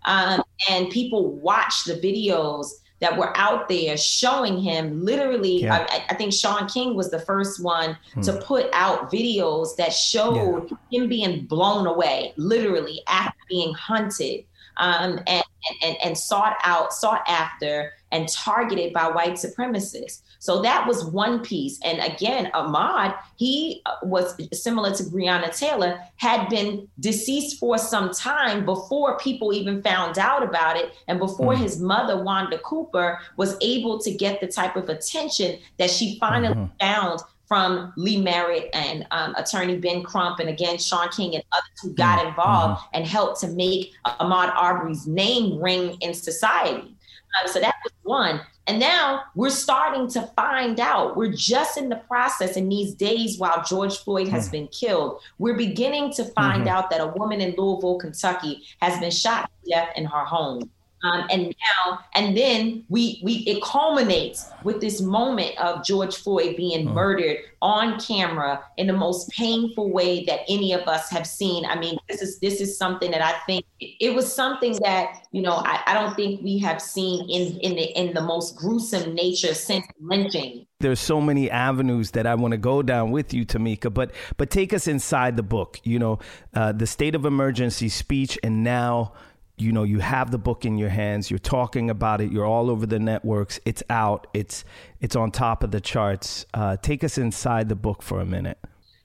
Um, 0.05 0.43
and 0.69 0.89
people 0.89 1.31
watched 1.31 1.87
the 1.87 1.95
videos 1.95 2.67
that 2.99 3.17
were 3.17 3.35
out 3.35 3.67
there 3.67 3.97
showing 3.97 4.61
him 4.61 5.03
literally. 5.03 5.63
Yeah. 5.63 5.85
I, 5.89 6.05
I, 6.09 6.15
think 6.15 6.31
Shaun 6.31 6.67
King 6.67 6.95
was 6.95 7.11
the 7.11 7.19
first 7.19 7.61
one 7.61 7.97
hmm. 8.13 8.21
to 8.21 8.33
put 8.33 8.67
out 8.71 9.11
videos 9.11 9.75
that 9.75 9.91
showed 9.91 10.69
yeah. 10.69 10.99
him 10.99 11.09
being 11.09 11.45
blown 11.45 11.87
away, 11.87 12.33
literally 12.37 13.01
after 13.07 13.37
being 13.49 13.73
hunted 13.73 14.45
um, 14.77 15.19
and, 15.27 15.43
and, 15.83 15.97
and 16.03 16.17
sought 16.17 16.55
out, 16.63 16.93
sought 16.93 17.23
after, 17.27 17.93
and 18.11 18.29
targeted 18.29 18.93
by 18.93 19.07
white 19.09 19.33
supremacists. 19.33 20.21
So 20.39 20.61
that 20.61 20.87
was 20.87 21.03
one 21.05 21.41
piece. 21.43 21.79
And 21.83 21.99
again, 21.99 22.51
Ahmaud, 22.53 23.17
he 23.35 23.81
uh, 23.85 23.95
was 24.03 24.39
similar 24.53 24.93
to 24.95 25.03
Breonna 25.03 25.55
Taylor, 25.57 25.99
had 26.17 26.47
been 26.49 26.87
deceased 26.99 27.59
for 27.59 27.77
some 27.77 28.11
time 28.11 28.63
before 28.63 29.17
people 29.17 29.53
even 29.53 29.81
found 29.81 30.17
out 30.17 30.43
about 30.43 30.77
it. 30.77 30.93
And 31.07 31.19
before 31.19 31.53
mm-hmm. 31.53 31.63
his 31.63 31.81
mother, 31.81 32.21
Wanda 32.21 32.59
Cooper, 32.59 33.19
was 33.37 33.57
able 33.61 33.99
to 33.99 34.11
get 34.11 34.39
the 34.39 34.47
type 34.47 34.75
of 34.75 34.87
attention 34.87 35.59
that 35.77 35.89
she 35.89 36.19
finally 36.19 36.53
mm-hmm. 36.53 36.77
found 36.79 37.21
from 37.47 37.93
Lee 37.95 38.21
Merritt 38.21 38.69
and 38.73 39.05
um, 39.11 39.35
attorney 39.35 39.77
Ben 39.77 40.03
Crump, 40.03 40.39
and 40.39 40.49
again, 40.49 40.77
Shaun 40.77 41.09
King 41.09 41.35
and 41.35 41.43
others 41.51 41.79
who 41.81 41.93
got 41.93 42.19
mm-hmm. 42.19 42.29
involved 42.29 42.81
mm-hmm. 42.81 42.95
and 42.95 43.05
helped 43.05 43.39
to 43.41 43.47
make 43.47 43.93
Ahmaud 44.05 44.53
Arbery's 44.55 45.07
name 45.07 45.61
ring 45.61 45.97
in 46.01 46.13
society. 46.13 46.95
Um, 47.41 47.47
so 47.47 47.59
that 47.59 47.75
was 47.83 47.93
one. 48.03 48.41
And 48.67 48.79
now 48.79 49.23
we're 49.35 49.51
starting 49.51 50.07
to 50.09 50.21
find 50.35 50.79
out. 50.79 51.15
We're 51.15 51.33
just 51.33 51.77
in 51.77 51.89
the 51.89 51.97
process 51.97 52.57
in 52.57 52.67
these 52.67 52.95
days 52.95 53.37
while 53.37 53.63
George 53.63 53.97
Floyd 53.99 54.27
has 54.29 54.49
mm. 54.49 54.53
been 54.53 54.67
killed. 54.69 55.21
We're 55.37 55.57
beginning 55.57 56.13
to 56.13 56.25
find 56.25 56.61
mm-hmm. 56.61 56.69
out 56.69 56.89
that 56.89 56.99
a 56.99 57.07
woman 57.07 57.41
in 57.41 57.53
Louisville, 57.57 57.99
Kentucky 57.99 58.63
has 58.81 58.99
been 58.99 59.11
shot 59.11 59.51
to 59.63 59.69
death 59.69 59.89
in 59.95 60.05
her 60.05 60.25
home. 60.25 60.71
Um, 61.05 61.27
and 61.29 61.43
now, 61.43 61.99
and 62.15 62.35
then 62.35 62.83
we 62.89 63.21
we 63.23 63.33
it 63.45 63.61
culminates 63.61 64.49
with 64.63 64.81
this 64.81 65.01
moment 65.01 65.55
of 65.59 65.85
George 65.85 66.15
Floyd 66.15 66.55
being 66.57 66.87
mm. 66.87 66.93
murdered 66.93 67.37
on 67.61 67.99
camera 67.99 68.63
in 68.77 68.87
the 68.87 68.93
most 68.93 69.29
painful 69.29 69.91
way 69.91 70.25
that 70.25 70.39
any 70.47 70.73
of 70.73 70.87
us 70.87 71.09
have 71.11 71.27
seen. 71.27 71.63
I 71.65 71.77
mean, 71.77 71.97
this 72.09 72.23
is 72.23 72.39
this 72.39 72.59
is 72.59 72.75
something 72.75 73.11
that 73.11 73.21
I 73.21 73.37
think 73.45 73.65
it 73.79 74.15
was 74.15 74.31
something 74.33 74.73
that 74.83 75.27
you 75.31 75.43
know 75.43 75.53
I, 75.53 75.81
I 75.85 75.93
don't 75.93 76.15
think 76.15 76.41
we 76.41 76.57
have 76.59 76.81
seen 76.81 77.29
in 77.29 77.59
in 77.59 77.75
the 77.75 77.83
in 77.99 78.15
the 78.15 78.21
most 78.21 78.55
gruesome 78.55 79.13
nature 79.13 79.53
since 79.53 79.85
lynching. 80.01 80.65
There's 80.79 80.99
so 80.99 81.21
many 81.21 81.51
avenues 81.51 82.11
that 82.11 82.25
I 82.25 82.33
want 82.33 82.53
to 82.53 82.57
go 82.57 82.81
down 82.81 83.11
with 83.11 83.31
you, 83.31 83.45
Tamika. 83.45 83.93
But 83.93 84.11
but 84.37 84.49
take 84.49 84.73
us 84.73 84.87
inside 84.87 85.37
the 85.37 85.43
book. 85.43 85.79
You 85.83 85.99
know, 85.99 86.19
uh, 86.55 86.71
the 86.71 86.87
state 86.87 87.13
of 87.13 87.25
emergency 87.25 87.89
speech, 87.89 88.39
and 88.41 88.63
now 88.63 89.13
you 89.57 89.71
know 89.71 89.83
you 89.83 89.99
have 89.99 90.31
the 90.31 90.37
book 90.37 90.65
in 90.65 90.77
your 90.77 90.89
hands 90.89 91.29
you're 91.29 91.39
talking 91.39 91.89
about 91.89 92.19
it 92.19 92.31
you're 92.31 92.45
all 92.45 92.69
over 92.69 92.85
the 92.85 92.99
networks 92.99 93.59
it's 93.65 93.81
out 93.89 94.27
it's 94.33 94.65
it's 95.05 95.15
on 95.15 95.29
top 95.29 95.63
of 95.63 95.69
the 95.69 95.79
charts. 95.79 96.47
Uh, 96.51 96.77
take 96.77 97.03
us 97.03 97.19
inside 97.19 97.69
the 97.69 97.75
book 97.75 98.01
for 98.01 98.21
a 98.21 98.25
minute. 98.25 98.57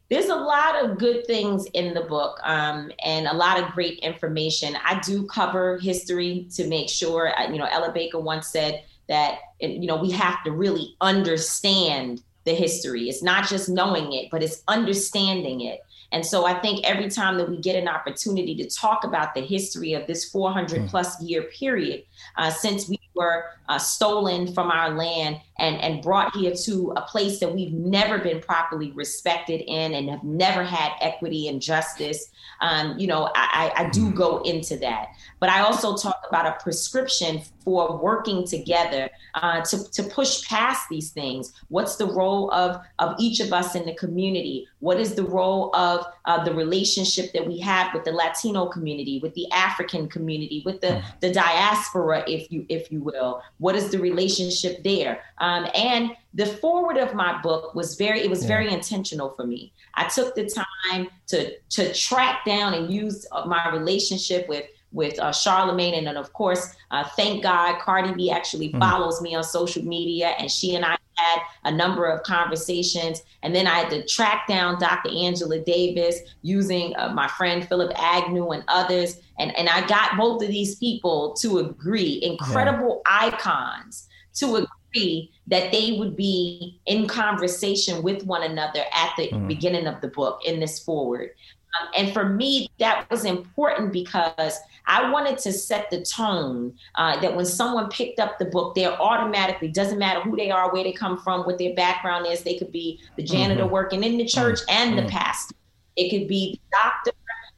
There's 0.08 0.30
a 0.30 0.34
lot 0.34 0.82
of 0.82 0.96
good 0.96 1.26
things 1.26 1.66
in 1.74 1.92
the 1.92 2.00
book 2.00 2.40
um, 2.42 2.90
and 3.04 3.26
a 3.26 3.34
lot 3.34 3.62
of 3.62 3.70
great 3.72 3.98
information. 3.98 4.78
I 4.82 4.98
do 5.00 5.26
cover 5.26 5.76
history 5.76 6.48
to 6.54 6.66
make 6.66 6.88
sure 6.88 7.38
uh, 7.38 7.52
you 7.52 7.58
know 7.58 7.66
ella 7.66 7.92
baker 7.92 8.18
once 8.18 8.48
said 8.48 8.82
that 9.10 9.40
you 9.60 9.86
know 9.86 9.96
we 9.96 10.10
have 10.12 10.42
to 10.44 10.52
really 10.52 10.96
understand 11.02 12.22
the 12.44 12.54
history. 12.54 13.10
It's 13.10 13.22
not 13.22 13.46
just 13.46 13.68
knowing 13.68 14.14
it 14.14 14.30
but 14.30 14.42
it's 14.42 14.62
understanding 14.68 15.60
it 15.60 15.80
and 16.12 16.24
so 16.24 16.44
I 16.44 16.54
think 16.54 16.84
every 16.84 17.08
time 17.08 17.38
that 17.38 17.48
we 17.48 17.56
get 17.56 17.76
an 17.76 17.88
opportunity 17.88 18.54
to 18.56 18.68
talk 18.68 19.04
about 19.04 19.34
the 19.34 19.40
history 19.40 19.94
of 19.94 20.06
this 20.06 20.28
400 20.30 20.80
hmm. 20.80 20.86
plus 20.86 21.20
year 21.22 21.42
period, 21.44 22.04
uh, 22.36 22.50
since 22.50 22.88
we 22.88 22.98
were 23.14 23.46
uh, 23.68 23.78
stolen 23.78 24.52
from 24.52 24.70
our 24.70 24.90
land 24.90 25.40
and, 25.58 25.76
and 25.76 26.02
brought 26.02 26.34
here 26.34 26.52
to 26.54 26.92
a 26.96 27.02
place 27.02 27.38
that 27.38 27.54
we've 27.54 27.72
never 27.72 28.18
been 28.18 28.40
properly 28.40 28.92
respected 28.92 29.62
in 29.66 29.94
and 29.94 30.08
have 30.08 30.24
never 30.24 30.64
had 30.64 30.92
equity 31.00 31.48
and 31.48 31.60
justice. 31.60 32.30
Um, 32.60 32.98
you 32.98 33.06
know, 33.06 33.30
I, 33.34 33.72
I 33.76 33.90
do 33.90 34.06
hmm. 34.06 34.14
go 34.14 34.42
into 34.42 34.76
that. 34.78 35.08
But 35.38 35.50
I 35.50 35.60
also 35.60 35.96
talk 35.96 36.22
about 36.28 36.46
a 36.46 36.62
prescription 36.62 37.42
for 37.64 37.98
working 37.98 38.46
together 38.46 39.10
uh, 39.34 39.60
to, 39.62 39.90
to 39.92 40.02
push 40.04 40.46
past 40.48 40.88
these 40.88 41.10
things. 41.10 41.52
What's 41.68 41.96
the 41.96 42.06
role 42.06 42.50
of, 42.52 42.80
of 42.98 43.16
each 43.18 43.40
of 43.40 43.52
us 43.52 43.74
in 43.74 43.84
the 43.86 43.94
community? 43.94 44.66
What 44.80 44.98
is 44.98 45.14
the 45.14 45.24
role 45.24 45.74
of 45.74 46.06
uh, 46.24 46.42
the 46.44 46.54
relationship 46.54 47.32
that 47.32 47.46
we 47.46 47.58
have 47.60 47.92
with 47.92 48.04
the 48.04 48.12
Latino 48.12 48.66
community, 48.66 49.20
with 49.22 49.34
the 49.34 49.50
African 49.52 50.08
community, 50.08 50.62
with 50.64 50.80
the, 50.80 51.02
the 51.20 51.32
diaspora, 51.32 52.24
if 52.26 52.50
you 52.50 52.66
if 52.68 52.90
you 52.90 52.99
will? 53.00 53.42
What 53.58 53.74
is 53.74 53.90
the 53.90 53.98
relationship 53.98 54.82
there? 54.82 55.22
Um, 55.38 55.66
and 55.74 56.12
the 56.34 56.46
foreword 56.46 56.96
of 56.96 57.14
my 57.14 57.40
book 57.40 57.74
was 57.74 57.96
very 57.96 58.20
it 58.20 58.30
was 58.30 58.42
yeah. 58.42 58.48
very 58.48 58.72
intentional 58.72 59.30
for 59.30 59.46
me. 59.46 59.72
I 59.94 60.08
took 60.08 60.34
the 60.34 60.46
time 60.46 61.08
to 61.28 61.58
to 61.58 61.92
track 61.94 62.44
down 62.44 62.74
and 62.74 62.92
use 62.92 63.26
my 63.46 63.70
relationship 63.70 64.48
with 64.48 64.64
with 64.92 65.18
uh, 65.18 65.32
Charlemagne. 65.32 65.94
And 65.94 66.06
then, 66.06 66.16
of 66.16 66.32
course, 66.32 66.74
uh, 66.90 67.04
thank 67.16 67.42
God, 67.42 67.80
Cardi 67.80 68.14
B 68.14 68.30
actually 68.30 68.72
mm. 68.72 68.78
follows 68.78 69.20
me 69.20 69.34
on 69.34 69.44
social 69.44 69.84
media, 69.84 70.34
and 70.38 70.50
she 70.50 70.74
and 70.74 70.84
I 70.84 70.96
had 71.20 71.42
a 71.64 71.70
number 71.70 72.06
of 72.06 72.22
conversations. 72.22 73.22
And 73.42 73.54
then 73.54 73.66
I 73.66 73.80
had 73.80 73.90
to 73.90 74.06
track 74.06 74.46
down 74.48 74.78
Dr. 74.78 75.10
Angela 75.10 75.60
Davis 75.60 76.20
using 76.42 76.94
uh, 76.96 77.12
my 77.12 77.28
friend 77.28 77.66
Phillip 77.66 77.92
Agnew 77.96 78.50
and 78.50 78.64
others. 78.68 79.20
And, 79.38 79.56
and 79.56 79.68
I 79.68 79.86
got 79.86 80.16
both 80.16 80.42
of 80.42 80.48
these 80.48 80.76
people 80.76 81.34
to 81.40 81.58
agree, 81.58 82.20
incredible 82.22 83.02
yeah. 83.06 83.30
icons, 83.32 84.08
to 84.34 84.66
agree 84.92 85.30
that 85.46 85.72
they 85.72 85.96
would 85.98 86.16
be 86.16 86.80
in 86.86 87.06
conversation 87.06 88.02
with 88.02 88.24
one 88.24 88.42
another 88.42 88.84
at 88.92 89.12
the 89.16 89.28
mm. 89.28 89.46
beginning 89.46 89.86
of 89.86 90.00
the 90.00 90.08
book 90.08 90.40
in 90.44 90.60
this 90.60 90.78
foreword. 90.78 91.30
Um, 91.78 91.88
and 91.96 92.12
for 92.12 92.28
me, 92.28 92.68
that 92.78 93.08
was 93.10 93.24
important 93.24 93.92
because 93.92 94.58
I 94.86 95.10
wanted 95.10 95.38
to 95.38 95.52
set 95.52 95.90
the 95.90 96.02
tone 96.02 96.74
uh, 96.96 97.20
that 97.20 97.34
when 97.34 97.46
someone 97.46 97.88
picked 97.90 98.18
up 98.18 98.38
the 98.38 98.46
book, 98.46 98.74
they're 98.74 99.00
automatically, 99.00 99.68
doesn't 99.68 99.98
matter 99.98 100.20
who 100.20 100.36
they 100.36 100.50
are, 100.50 100.72
where 100.72 100.82
they 100.82 100.92
come 100.92 101.18
from, 101.18 101.42
what 101.42 101.58
their 101.58 101.74
background 101.74 102.26
is. 102.26 102.42
They 102.42 102.58
could 102.58 102.72
be 102.72 103.00
the 103.16 103.22
janitor 103.22 103.62
mm-hmm. 103.62 103.72
working 103.72 104.04
in 104.04 104.16
the 104.16 104.24
church 104.24 104.60
mm-hmm. 104.60 104.70
and 104.70 104.98
the 104.98 105.02
mm-hmm. 105.02 105.16
pastor. 105.16 105.54
It 105.96 106.10
could 106.10 106.28
be 106.28 106.60
the 106.70 106.76
doctor 106.82 107.12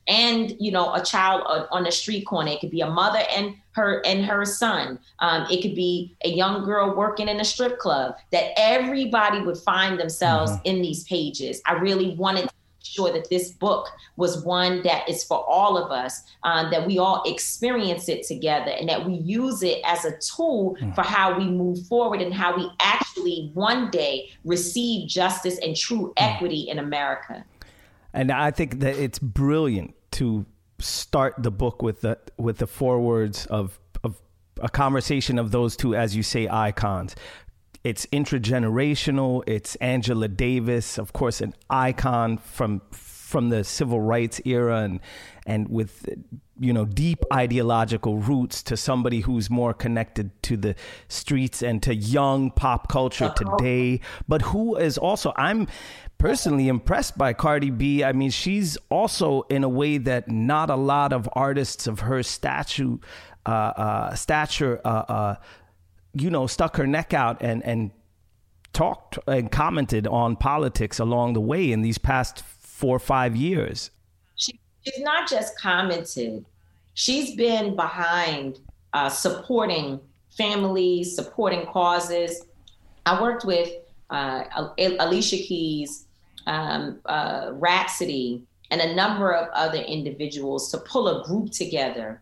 and 0.09 0.57
you 0.59 0.73
know 0.73 0.93
a 0.95 1.03
child 1.03 1.43
on 1.71 1.85
the 1.85 1.93
street 1.93 2.23
corner 2.27 2.51
it 2.51 2.61
could 2.61 2.71
be 2.71 2.81
a 2.81 2.91
mother 2.91 3.21
and 3.37 3.55
her 3.71 4.05
and 4.05 4.25
her 4.25 4.45
son 4.45 4.99
um, 5.21 5.47
it 5.51 5.63
could 5.63 5.75
be 5.75 6.17
a 6.25 6.29
young 6.29 6.65
girl 6.65 6.95
working 6.95 7.29
in 7.29 7.39
a 7.41 7.45
strip 7.45 7.79
club 7.79 8.17
that 8.33 8.51
everybody 8.57 9.41
would 9.41 9.57
find 9.57 10.01
themselves 10.01 10.51
mm-hmm. 10.53 10.67
in 10.67 10.83
these 10.83 11.05
pages 11.05 11.63
i 11.67 11.75
really 11.75 12.17
wanted 12.17 12.49
sure 12.85 13.13
that 13.13 13.29
this 13.31 13.51
book 13.53 13.89
was 14.17 14.45
one 14.45 14.83
that 14.83 15.09
is 15.09 15.25
for 15.25 15.45
all 15.49 15.77
of 15.77 15.91
us, 15.91 16.23
um, 16.43 16.71
that 16.71 16.87
we 16.87 16.99
all 16.99 17.23
experience 17.25 18.09
it 18.09 18.27
together, 18.27 18.71
and 18.71 18.89
that 18.89 19.07
we 19.07 19.15
use 19.15 19.63
it 19.63 19.81
as 19.85 20.05
a 20.05 20.17
tool 20.19 20.77
mm. 20.81 20.95
for 20.95 21.03
how 21.03 21.37
we 21.39 21.47
move 21.47 21.87
forward 21.87 22.21
and 22.21 22.35
how 22.35 22.57
we 22.57 22.69
actually 22.81 23.51
one 23.55 23.91
day 23.91 24.31
receive 24.45 25.09
justice 25.09 25.59
and 25.59 25.77
true 25.77 26.09
mm. 26.09 26.13
equity 26.17 26.69
in 26.69 26.79
America. 26.79 27.45
And 28.13 28.31
I 28.31 28.51
think 28.51 28.81
that 28.81 28.97
it's 28.97 29.19
brilliant 29.19 29.95
to 30.13 30.45
start 30.79 31.35
the 31.39 31.51
book 31.51 31.83
with 31.83 32.01
the 32.03 32.19
with 32.37 32.59
the 32.59 32.67
four 32.67 33.01
words 33.01 33.47
of 33.47 33.79
of 34.05 34.21
a 34.61 34.69
conversation 34.69 35.39
of 35.39 35.51
those 35.51 35.77
two, 35.77 35.95
as 35.95 36.15
you 36.15 36.23
say, 36.23 36.49
icons. 36.49 37.17
It's 37.85 38.07
intergenerational. 38.07 39.43
It's 39.47 39.75
Angela 39.77 40.29
Davis, 40.29 40.99
of 40.99 41.13
course, 41.13 41.41
an 41.41 41.55
icon 41.69 42.39
from 42.39 42.83
from 42.91 43.49
the 43.49 43.65
civil 43.65 43.99
rights 43.99 44.43
era 44.45 44.83
and 44.83 45.01
and 45.47 45.67
with 45.69 46.07
you 46.61 46.73
know 46.73 46.85
deep 46.85 47.25
ideological 47.33 48.19
roots 48.19 48.63
to 48.63 48.77
somebody 48.77 49.21
who's 49.21 49.49
more 49.49 49.73
connected 49.73 50.31
to 50.43 50.55
the 50.55 50.75
streets 51.09 51.63
and 51.63 51.83
to 51.83 51.95
young 51.95 52.51
pop 52.51 52.89
culture 52.89 53.33
today 53.35 53.99
but 54.29 54.43
who 54.43 54.77
is 54.77 54.99
also 54.99 55.33
I'm 55.37 55.67
personally 56.23 56.69
impressed 56.69 57.19
by 57.19 57.33
Cardi 57.33 57.71
B. 57.71 58.05
I 58.05 58.13
mean, 58.13 58.31
she's 58.31 58.79
also 58.91 59.43
in 59.51 59.65
a 59.65 59.69
way 59.69 59.99
that 59.99 60.29
not 60.29 60.71
a 60.71 60.77
lot 60.77 61.13
of 61.13 61.29
artists 61.33 61.89
of 61.89 61.99
her 62.01 62.23
statue, 62.23 62.99
uh, 63.45 63.49
uh, 63.49 64.15
stature, 64.15 64.81
uh, 64.85 64.89
uh 64.89 65.35
you 66.15 66.31
know, 66.31 66.47
stuck 66.47 66.77
her 66.77 66.87
neck 66.87 67.15
out 67.15 67.39
and 67.41 67.65
and 67.65 67.91
talked 68.73 69.19
and 69.27 69.51
commented 69.51 70.07
on 70.07 70.37
politics 70.37 70.99
along 70.99 71.35
the 71.35 71.41
way 71.41 71.73
in 71.73 71.83
these 71.83 71.99
past 71.99 72.43
four 72.43 72.97
or 72.97 73.01
five 73.01 73.37
years. 73.37 73.91
She, 74.37 74.59
she's 74.85 75.01
not 75.01 75.29
just 75.29 75.59
commented; 75.59 76.45
she's 76.95 77.35
been 77.35 77.77
behind 77.77 78.61
uh, 78.93 79.09
supporting 79.09 80.01
families, 80.37 81.15
supporting 81.15 81.67
causes. 81.67 82.47
I 83.05 83.21
worked 83.21 83.45
with 83.45 83.71
uh, 84.11 84.45
Alicia 84.79 85.37
Keys 85.37 86.07
um, 86.47 87.01
uh, 87.07 87.51
Rapsody, 87.53 88.43
and 88.71 88.81
a 88.81 88.95
number 88.95 89.33
of 89.33 89.49
other 89.53 89.79
individuals 89.79 90.71
to 90.71 90.79
pull 90.79 91.09
a 91.09 91.25
group 91.25 91.51
together. 91.51 92.21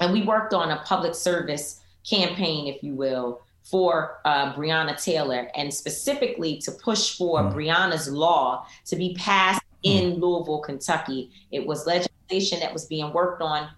And 0.00 0.12
we 0.12 0.22
worked 0.22 0.52
on 0.52 0.70
a 0.70 0.82
public 0.84 1.14
service 1.14 1.80
campaign, 2.08 2.66
if 2.66 2.82
you 2.82 2.94
will, 2.94 3.42
for 3.62 4.20
uh, 4.24 4.52
Breonna 4.54 5.02
Taylor, 5.02 5.48
and 5.56 5.72
specifically 5.72 6.58
to 6.58 6.70
push 6.72 7.16
for 7.16 7.40
mm. 7.40 7.54
Breonna's 7.54 8.08
law 8.08 8.66
to 8.86 8.96
be 8.96 9.14
passed 9.14 9.62
mm. 9.84 9.90
in 9.90 10.20
Louisville, 10.20 10.60
Kentucky. 10.60 11.30
It 11.50 11.66
was 11.66 11.86
legislation 11.86 12.60
that 12.60 12.72
was 12.72 12.86
being 12.86 13.12
worked 13.12 13.42
on 13.42 13.68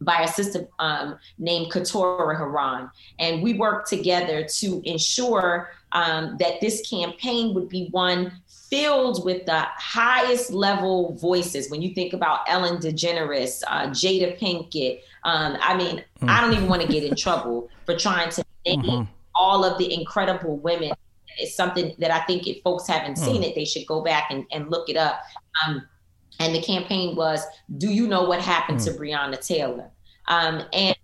by 0.00 0.22
a 0.22 0.28
sister 0.28 0.68
um, 0.78 1.18
named 1.38 1.72
Keturah 1.72 2.36
Herron. 2.36 2.90
And 3.18 3.42
we 3.42 3.54
worked 3.54 3.88
together 3.88 4.44
to 4.44 4.82
ensure 4.84 5.70
um, 5.92 6.36
that 6.38 6.60
this 6.60 6.86
campaign 6.88 7.54
would 7.54 7.68
be 7.68 7.88
one 7.90 8.32
filled 8.68 9.24
with 9.24 9.46
the 9.46 9.60
highest 9.76 10.50
level 10.52 11.14
voices. 11.14 11.70
When 11.70 11.82
you 11.82 11.94
think 11.94 12.12
about 12.12 12.40
Ellen 12.48 12.78
DeGeneres, 12.78 13.62
uh, 13.66 13.88
Jada 13.88 14.38
Pinkett, 14.38 15.00
um, 15.24 15.56
I 15.60 15.76
mean, 15.76 16.04
mm. 16.20 16.28
I 16.28 16.40
don't 16.40 16.52
even 16.52 16.68
want 16.68 16.82
to 16.82 16.88
get 16.88 17.04
in 17.04 17.14
trouble 17.16 17.68
for 17.84 17.96
trying 17.96 18.30
to 18.30 18.44
name 18.64 18.82
mm-hmm. 18.82 19.12
all 19.34 19.64
of 19.64 19.78
the 19.78 19.92
incredible 19.92 20.56
women. 20.58 20.92
It's 21.38 21.54
something 21.54 21.94
that 21.98 22.10
I 22.10 22.20
think 22.20 22.46
if 22.46 22.62
folks 22.62 22.86
haven't 22.86 23.14
mm. 23.14 23.24
seen 23.24 23.42
it, 23.42 23.54
they 23.54 23.64
should 23.64 23.86
go 23.86 24.02
back 24.02 24.28
and, 24.30 24.46
and 24.50 24.70
look 24.70 24.88
it 24.88 24.96
up. 24.96 25.20
Um, 25.66 25.86
and 26.38 26.54
the 26.54 26.62
campaign 26.62 27.16
was, 27.16 27.42
"Do 27.78 27.88
you 27.88 28.06
know 28.06 28.24
what 28.24 28.40
happened 28.40 28.80
mm. 28.80 28.84
to 28.84 28.90
Breonna 28.92 29.44
Taylor?" 29.44 29.90
Um, 30.28 30.62
and 30.72 30.96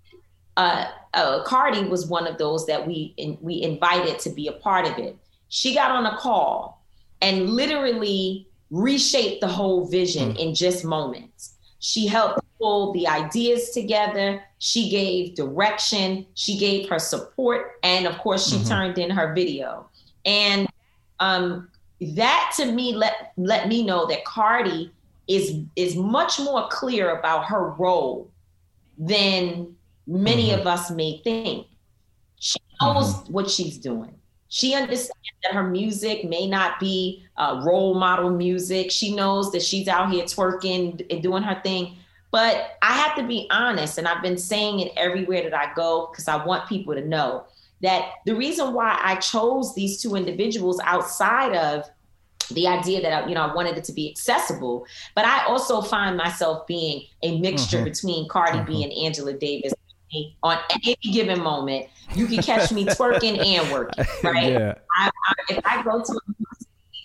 uh, 0.56 0.86
uh, 1.14 1.42
Cardi 1.44 1.84
was 1.84 2.06
one 2.06 2.26
of 2.26 2.38
those 2.38 2.66
that 2.66 2.86
we 2.86 3.14
in, 3.16 3.38
we 3.40 3.62
invited 3.62 4.18
to 4.20 4.30
be 4.30 4.48
a 4.48 4.52
part 4.52 4.86
of 4.86 4.98
it. 4.98 5.16
She 5.48 5.74
got 5.74 5.90
on 5.90 6.06
a 6.06 6.16
call 6.16 6.81
and 7.22 7.50
literally 7.50 8.46
reshaped 8.70 9.40
the 9.40 9.48
whole 9.48 9.86
vision 9.86 10.34
mm. 10.34 10.38
in 10.38 10.54
just 10.54 10.84
moments. 10.84 11.54
She 11.78 12.06
helped 12.06 12.40
pull 12.58 12.92
the 12.92 13.08
ideas 13.08 13.70
together. 13.70 14.42
She 14.58 14.90
gave 14.90 15.34
direction. 15.34 16.26
She 16.34 16.58
gave 16.58 16.88
her 16.88 16.98
support. 16.98 17.78
And 17.82 18.06
of 18.06 18.18
course, 18.18 18.48
she 18.48 18.56
mm-hmm. 18.56 18.68
turned 18.68 18.98
in 18.98 19.10
her 19.10 19.34
video. 19.34 19.88
And 20.24 20.68
um, 21.18 21.68
that 22.00 22.52
to 22.56 22.70
me 22.70 22.94
let 22.94 23.32
let 23.36 23.68
me 23.68 23.84
know 23.84 24.06
that 24.06 24.24
Cardi 24.24 24.92
is 25.28 25.58
is 25.76 25.96
much 25.96 26.40
more 26.40 26.68
clear 26.68 27.16
about 27.16 27.44
her 27.44 27.70
role 27.70 28.30
than 28.98 29.74
many 30.06 30.50
mm-hmm. 30.50 30.60
of 30.60 30.66
us 30.66 30.90
may 30.90 31.20
think. 31.22 31.66
She 32.38 32.58
knows 32.80 33.14
mm-hmm. 33.14 33.32
what 33.32 33.50
she's 33.50 33.78
doing. 33.78 34.14
She 34.52 34.74
understands 34.74 35.32
that 35.44 35.54
her 35.54 35.62
music 35.62 36.26
may 36.26 36.46
not 36.46 36.78
be 36.78 37.24
uh, 37.38 37.62
role 37.64 37.94
model 37.94 38.28
music. 38.28 38.90
She 38.90 39.16
knows 39.16 39.50
that 39.52 39.62
she's 39.62 39.88
out 39.88 40.12
here 40.12 40.24
twerking 40.24 41.06
and 41.08 41.22
doing 41.22 41.42
her 41.42 41.58
thing. 41.62 41.96
But 42.30 42.76
I 42.82 42.92
have 42.92 43.16
to 43.16 43.26
be 43.26 43.48
honest, 43.50 43.96
and 43.96 44.06
I've 44.06 44.22
been 44.22 44.36
saying 44.36 44.80
it 44.80 44.92
everywhere 44.94 45.42
that 45.42 45.54
I 45.54 45.72
go 45.72 46.08
because 46.10 46.28
I 46.28 46.44
want 46.44 46.68
people 46.68 46.92
to 46.92 47.02
know 47.02 47.46
that 47.80 48.10
the 48.26 48.34
reason 48.34 48.74
why 48.74 48.98
I 49.02 49.16
chose 49.16 49.74
these 49.74 50.02
two 50.02 50.16
individuals 50.16 50.78
outside 50.84 51.56
of 51.56 51.88
the 52.50 52.66
idea 52.66 53.00
that 53.00 53.24
I, 53.24 53.28
you 53.28 53.34
know 53.34 53.40
I 53.40 53.54
wanted 53.54 53.78
it 53.78 53.84
to 53.84 53.92
be 53.94 54.10
accessible, 54.10 54.84
but 55.14 55.24
I 55.24 55.46
also 55.46 55.80
find 55.80 56.14
myself 56.14 56.66
being 56.66 57.06
a 57.22 57.40
mixture 57.40 57.78
mm-hmm. 57.78 57.84
between 57.84 58.28
Cardi 58.28 58.58
mm-hmm. 58.58 58.66
B 58.66 58.84
and 58.84 58.92
Angela 58.92 59.32
Davis 59.32 59.72
on 60.42 60.58
any 60.70 60.96
given 60.96 61.40
moment. 61.40 61.86
You 62.14 62.26
can 62.26 62.42
catch 62.42 62.72
me 62.72 62.84
twerking 62.84 63.44
and 63.44 63.72
working, 63.72 64.04
right? 64.22 64.52
Yeah. 64.52 64.74
I, 64.96 65.10
I, 65.26 65.32
if 65.50 65.66
I 65.66 65.82
go 65.82 66.02
to 66.02 66.12
a 66.12 66.54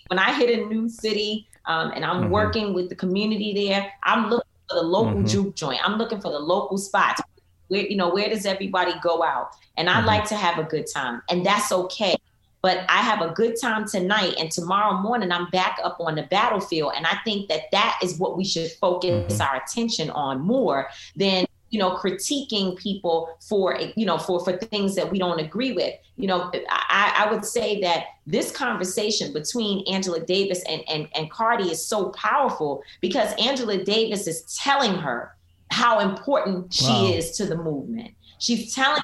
when 0.08 0.18
I 0.18 0.32
hit 0.32 0.58
a 0.58 0.66
new 0.66 0.88
city 0.88 1.48
um, 1.66 1.92
and 1.94 2.04
I'm 2.04 2.22
mm-hmm. 2.22 2.30
working 2.30 2.74
with 2.74 2.88
the 2.88 2.94
community 2.94 3.52
there, 3.54 3.92
I'm 4.02 4.30
looking 4.30 4.50
for 4.68 4.76
the 4.76 4.82
local 4.82 5.14
mm-hmm. 5.14 5.26
juke 5.26 5.54
joint. 5.54 5.80
I'm 5.84 5.98
looking 5.98 6.20
for 6.20 6.32
the 6.32 6.38
local 6.38 6.78
spots. 6.78 7.20
Where 7.68 7.82
you 7.82 7.96
know 7.96 8.08
where 8.08 8.28
does 8.28 8.46
everybody 8.46 8.94
go 9.02 9.22
out? 9.22 9.50
And 9.76 9.90
I 9.90 9.96
mm-hmm. 9.96 10.06
like 10.06 10.24
to 10.28 10.36
have 10.36 10.58
a 10.58 10.64
good 10.64 10.86
time, 10.92 11.22
and 11.30 11.44
that's 11.44 11.70
okay. 11.70 12.16
But 12.60 12.84
I 12.88 13.02
have 13.02 13.20
a 13.20 13.32
good 13.34 13.60
time 13.60 13.86
tonight, 13.86 14.34
and 14.38 14.50
tomorrow 14.50 14.98
morning 14.98 15.30
I'm 15.30 15.48
back 15.50 15.78
up 15.84 15.98
on 16.00 16.16
the 16.16 16.22
battlefield. 16.24 16.94
And 16.96 17.06
I 17.06 17.16
think 17.24 17.48
that 17.50 17.70
that 17.70 18.00
is 18.02 18.18
what 18.18 18.36
we 18.36 18.44
should 18.44 18.70
focus 18.72 19.34
mm-hmm. 19.34 19.42
our 19.42 19.62
attention 19.62 20.10
on 20.10 20.40
more 20.40 20.88
than 21.14 21.46
you 21.70 21.78
know 21.78 21.96
critiquing 21.96 22.76
people 22.76 23.36
for 23.40 23.78
you 23.96 24.06
know 24.06 24.18
for 24.18 24.42
for 24.44 24.56
things 24.56 24.94
that 24.94 25.10
we 25.10 25.18
don't 25.18 25.38
agree 25.38 25.72
with 25.72 25.94
you 26.16 26.26
know 26.26 26.50
i 26.70 27.24
i 27.24 27.30
would 27.30 27.44
say 27.44 27.80
that 27.80 28.04
this 28.26 28.50
conversation 28.50 29.32
between 29.32 29.86
angela 29.92 30.20
davis 30.20 30.62
and 30.68 30.82
and, 30.88 31.08
and 31.14 31.30
cardi 31.30 31.70
is 31.70 31.84
so 31.84 32.10
powerful 32.10 32.82
because 33.00 33.32
angela 33.38 33.82
davis 33.84 34.26
is 34.26 34.42
telling 34.56 34.94
her 34.94 35.34
how 35.70 36.00
important 36.00 36.72
she 36.72 36.86
wow. 36.86 37.12
is 37.12 37.32
to 37.32 37.44
the 37.44 37.56
movement 37.56 38.12
she's 38.38 38.74
telling 38.74 39.02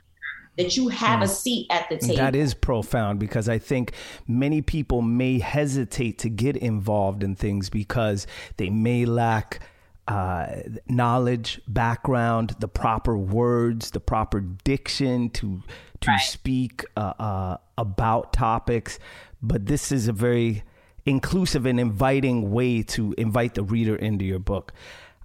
that 0.57 0.77
you 0.77 0.89
have 0.89 1.21
a 1.21 1.27
hmm. 1.27 1.33
seat 1.33 1.67
at 1.71 1.89
the 1.89 1.99
table. 1.99 2.17
That 2.17 2.37
is 2.37 2.55
profound 2.55 3.19
because 3.19 3.49
I 3.49 3.59
think 3.59 3.93
many 4.29 4.63
people 4.63 5.03
may 5.03 5.41
hesitate 5.41 6.19
to 6.19 6.29
get 6.29 6.57
involved 6.57 7.25
in 7.25 7.35
things 7.35 7.71
because 7.71 8.27
they 8.57 8.71
may 8.71 9.05
lack 9.05 9.61
uh, 10.07 10.47
knowledge, 10.89 11.61
background, 11.67 12.57
the 12.61 12.69
proper 12.69 13.17
words, 13.17 13.91
the 13.91 14.01
proper 14.01 14.41
diction 14.41 15.31
to 15.31 15.63
to 16.01 16.11
right. 16.11 16.21
speak 16.21 16.85
uh, 16.97 17.15
uh, 17.19 17.57
about 17.79 18.33
topics. 18.33 18.99
But 19.43 19.67
this 19.67 19.91
is 19.91 20.09
a 20.09 20.13
very 20.13 20.63
inclusive 21.07 21.67
and 21.67 21.81
inviting 21.81 22.51
way 22.51 22.83
to 22.83 23.15
invite 23.17 23.55
the 23.55 23.63
reader 23.63 23.97
into 23.97 24.25
your 24.25 24.39
book. 24.39 24.73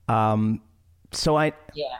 Um, 0.08 0.62
so 1.12 1.38
I 1.38 1.54
yeah, 1.74 1.98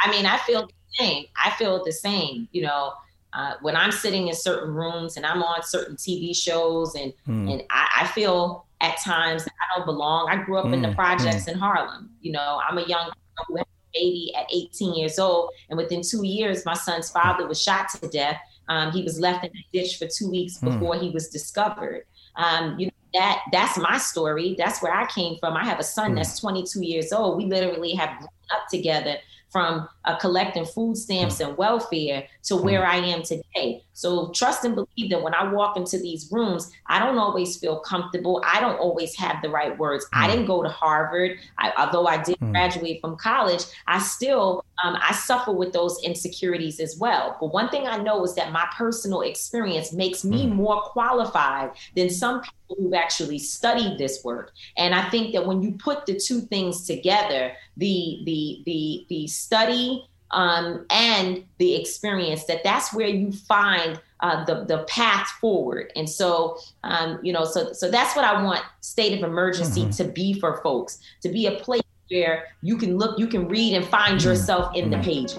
I 0.00 0.10
mean, 0.10 0.26
I 0.26 0.38
feel 0.38 0.66
the 0.66 0.72
same. 0.98 1.24
I 1.42 1.50
feel 1.50 1.84
the 1.84 1.92
same. 1.92 2.48
You 2.52 2.62
know. 2.62 2.92
Uh, 3.32 3.52
when 3.60 3.76
I'm 3.76 3.92
sitting 3.92 4.28
in 4.28 4.34
certain 4.34 4.72
rooms 4.72 5.18
and 5.18 5.26
I'm 5.26 5.42
on 5.42 5.62
certain 5.62 5.96
TV 5.96 6.34
shows 6.34 6.94
and 6.94 7.12
mm. 7.28 7.52
and 7.52 7.64
I, 7.68 8.00
I, 8.00 8.06
feel 8.06 8.65
at 8.80 8.98
times 8.98 9.46
I 9.46 9.76
don't 9.76 9.86
belong. 9.86 10.28
I 10.30 10.42
grew 10.42 10.58
up 10.58 10.66
mm, 10.66 10.74
in 10.74 10.82
the 10.82 10.88
mm, 10.88 10.94
projects 10.94 11.44
mm. 11.44 11.52
in 11.52 11.58
Harlem. 11.58 12.10
You 12.20 12.32
know, 12.32 12.60
I'm 12.68 12.78
a 12.78 12.86
young 12.86 13.10
girl 13.48 13.66
baby 13.94 14.32
at 14.36 14.46
18 14.52 14.94
years 14.94 15.18
old, 15.18 15.50
and 15.70 15.76
within 15.76 16.02
two 16.02 16.24
years, 16.24 16.64
my 16.66 16.74
son's 16.74 17.10
father 17.10 17.46
was 17.46 17.60
shot 17.60 17.88
to 17.90 18.08
death. 18.08 18.38
Um, 18.68 18.92
he 18.92 19.02
was 19.02 19.18
left 19.18 19.44
in 19.44 19.50
a 19.50 19.66
ditch 19.72 19.96
for 19.96 20.06
two 20.06 20.30
weeks 20.30 20.58
mm. 20.58 20.72
before 20.72 20.96
he 20.96 21.10
was 21.10 21.28
discovered. 21.28 22.04
Um, 22.36 22.78
you 22.78 22.86
know, 22.86 22.92
that 23.14 23.40
that's 23.52 23.78
my 23.78 23.98
story. 23.98 24.54
That's 24.58 24.82
where 24.82 24.92
I 24.92 25.06
came 25.06 25.38
from. 25.38 25.54
I 25.56 25.64
have 25.64 25.78
a 25.78 25.84
son 25.84 26.12
mm. 26.12 26.16
that's 26.16 26.38
22 26.38 26.84
years 26.84 27.12
old. 27.12 27.38
We 27.38 27.46
literally 27.46 27.94
have 27.94 28.18
grown 28.18 28.28
up 28.52 28.68
together 28.68 29.16
from 29.50 29.88
uh, 30.04 30.16
collecting 30.16 30.66
food 30.66 30.96
stamps 30.96 31.40
and 31.40 31.56
welfare 31.56 32.26
to 32.44 32.56
where 32.56 32.84
I 32.84 32.96
am 32.96 33.22
today. 33.22 33.85
So 33.96 34.28
trust 34.32 34.62
and 34.66 34.74
believe 34.74 35.08
that 35.10 35.22
when 35.22 35.34
I 35.34 35.50
walk 35.50 35.78
into 35.78 35.98
these 35.98 36.30
rooms, 36.30 36.70
I 36.86 36.98
don't 36.98 37.16
always 37.16 37.56
feel 37.56 37.80
comfortable. 37.80 38.42
I 38.44 38.60
don't 38.60 38.78
always 38.78 39.16
have 39.16 39.40
the 39.40 39.48
right 39.48 39.76
words. 39.78 40.04
Mm. 40.04 40.08
I 40.12 40.26
didn't 40.28 40.44
go 40.44 40.62
to 40.62 40.68
Harvard. 40.68 41.38
I, 41.56 41.72
although 41.78 42.06
I 42.06 42.22
did 42.22 42.38
mm. 42.38 42.52
graduate 42.52 43.00
from 43.00 43.16
college, 43.16 43.64
I 43.86 43.98
still 43.98 44.66
um, 44.84 44.98
I 45.00 45.14
suffer 45.14 45.50
with 45.50 45.72
those 45.72 45.98
insecurities 46.04 46.78
as 46.78 46.98
well. 46.98 47.38
But 47.40 47.54
one 47.54 47.70
thing 47.70 47.86
I 47.86 47.96
know 47.96 48.22
is 48.22 48.34
that 48.34 48.52
my 48.52 48.68
personal 48.76 49.22
experience 49.22 49.94
makes 49.94 50.24
me 50.24 50.46
mm. 50.46 50.54
more 50.54 50.82
qualified 50.82 51.70
than 51.94 52.10
some 52.10 52.42
people 52.42 52.76
who've 52.78 52.92
actually 52.92 53.38
studied 53.38 53.96
this 53.96 54.22
work. 54.22 54.52
And 54.76 54.94
I 54.94 55.08
think 55.08 55.32
that 55.32 55.46
when 55.46 55.62
you 55.62 55.72
put 55.72 56.04
the 56.04 56.20
two 56.20 56.42
things 56.42 56.86
together, 56.86 57.52
the 57.78 58.20
the 58.26 58.62
the 58.66 59.06
the 59.08 59.26
study 59.26 60.06
um, 60.30 60.86
and 60.90 61.44
the 61.58 61.74
experience 61.74 62.44
that 62.44 62.64
that's 62.64 62.92
where 62.92 63.08
you 63.08 63.32
find 63.32 64.00
uh, 64.20 64.44
the 64.44 64.64
the 64.64 64.84
path 64.84 65.28
forward. 65.40 65.92
And 65.94 66.08
so, 66.08 66.58
um, 66.84 67.18
you 67.22 67.32
know, 67.32 67.44
so 67.44 67.72
so 67.72 67.90
that's 67.90 68.16
what 68.16 68.24
I 68.24 68.42
want 68.42 68.62
state 68.80 69.16
of 69.16 69.28
emergency 69.28 69.82
mm-hmm. 69.82 69.90
to 69.90 70.04
be 70.04 70.38
for 70.38 70.60
folks, 70.62 70.98
to 71.22 71.28
be 71.28 71.46
a 71.46 71.52
place 71.52 71.82
where 72.10 72.46
you 72.62 72.76
can 72.76 72.96
look, 72.96 73.18
you 73.18 73.26
can 73.26 73.48
read 73.48 73.74
and 73.74 73.84
find 73.84 74.18
mm-hmm. 74.18 74.28
yourself 74.28 74.74
in 74.74 74.90
the 74.90 74.96
mm-hmm. 74.96 75.04
pages. 75.04 75.38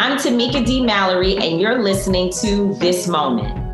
I'm 0.00 0.16
Tamika 0.16 0.64
D. 0.64 0.80
Mallory, 0.80 1.36
and 1.36 1.60
you're 1.60 1.82
listening 1.82 2.30
to 2.40 2.74
This 2.74 3.08
Moment. 3.08 3.66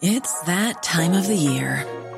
It's 0.00 0.40
that 0.42 0.82
time 0.84 1.14
of 1.14 1.26
the 1.26 1.34
year. 1.34 1.84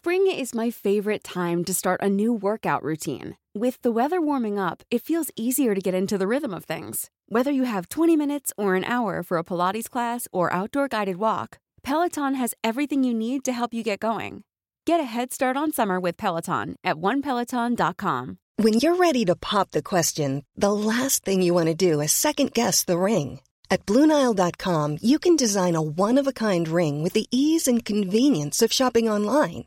Spring 0.00 0.28
is 0.28 0.54
my 0.54 0.70
favorite 0.70 1.22
time 1.22 1.62
to 1.62 1.74
start 1.74 2.00
a 2.00 2.08
new 2.08 2.32
workout 2.32 2.82
routine. 2.82 3.36
With 3.54 3.82
the 3.82 3.92
weather 3.92 4.18
warming 4.18 4.58
up, 4.58 4.82
it 4.90 5.02
feels 5.02 5.30
easier 5.36 5.74
to 5.74 5.80
get 5.82 5.92
into 5.92 6.16
the 6.16 6.26
rhythm 6.26 6.54
of 6.54 6.64
things. 6.64 7.10
Whether 7.28 7.50
you 7.50 7.64
have 7.64 7.90
20 7.90 8.16
minutes 8.16 8.50
or 8.56 8.76
an 8.76 8.84
hour 8.84 9.22
for 9.22 9.36
a 9.36 9.44
Pilates 9.44 9.90
class 9.90 10.26
or 10.32 10.50
outdoor 10.54 10.88
guided 10.88 11.16
walk, 11.16 11.58
Peloton 11.82 12.34
has 12.36 12.54
everything 12.64 13.04
you 13.04 13.12
need 13.12 13.44
to 13.44 13.52
help 13.52 13.74
you 13.74 13.82
get 13.82 14.00
going. 14.00 14.42
Get 14.86 15.00
a 15.00 15.10
head 15.14 15.34
start 15.34 15.58
on 15.58 15.70
summer 15.70 16.00
with 16.00 16.16
Peloton 16.16 16.76
at 16.82 16.96
onepeloton.com. 16.96 18.38
When 18.56 18.72
you're 18.80 18.96
ready 18.96 19.26
to 19.26 19.36
pop 19.36 19.72
the 19.72 19.82
question, 19.82 20.46
the 20.56 20.72
last 20.72 21.26
thing 21.26 21.42
you 21.42 21.52
want 21.52 21.66
to 21.66 21.74
do 21.74 22.00
is 22.00 22.12
second 22.12 22.54
guess 22.54 22.84
the 22.84 22.96
ring. 22.96 23.40
At 23.70 23.84
Bluenile.com, 23.84 24.96
you 25.02 25.18
can 25.18 25.36
design 25.36 25.76
a 25.76 25.82
one 25.82 26.16
of 26.16 26.26
a 26.26 26.32
kind 26.32 26.66
ring 26.66 27.02
with 27.02 27.12
the 27.12 27.26
ease 27.30 27.68
and 27.68 27.84
convenience 27.84 28.62
of 28.62 28.72
shopping 28.72 29.06
online. 29.06 29.66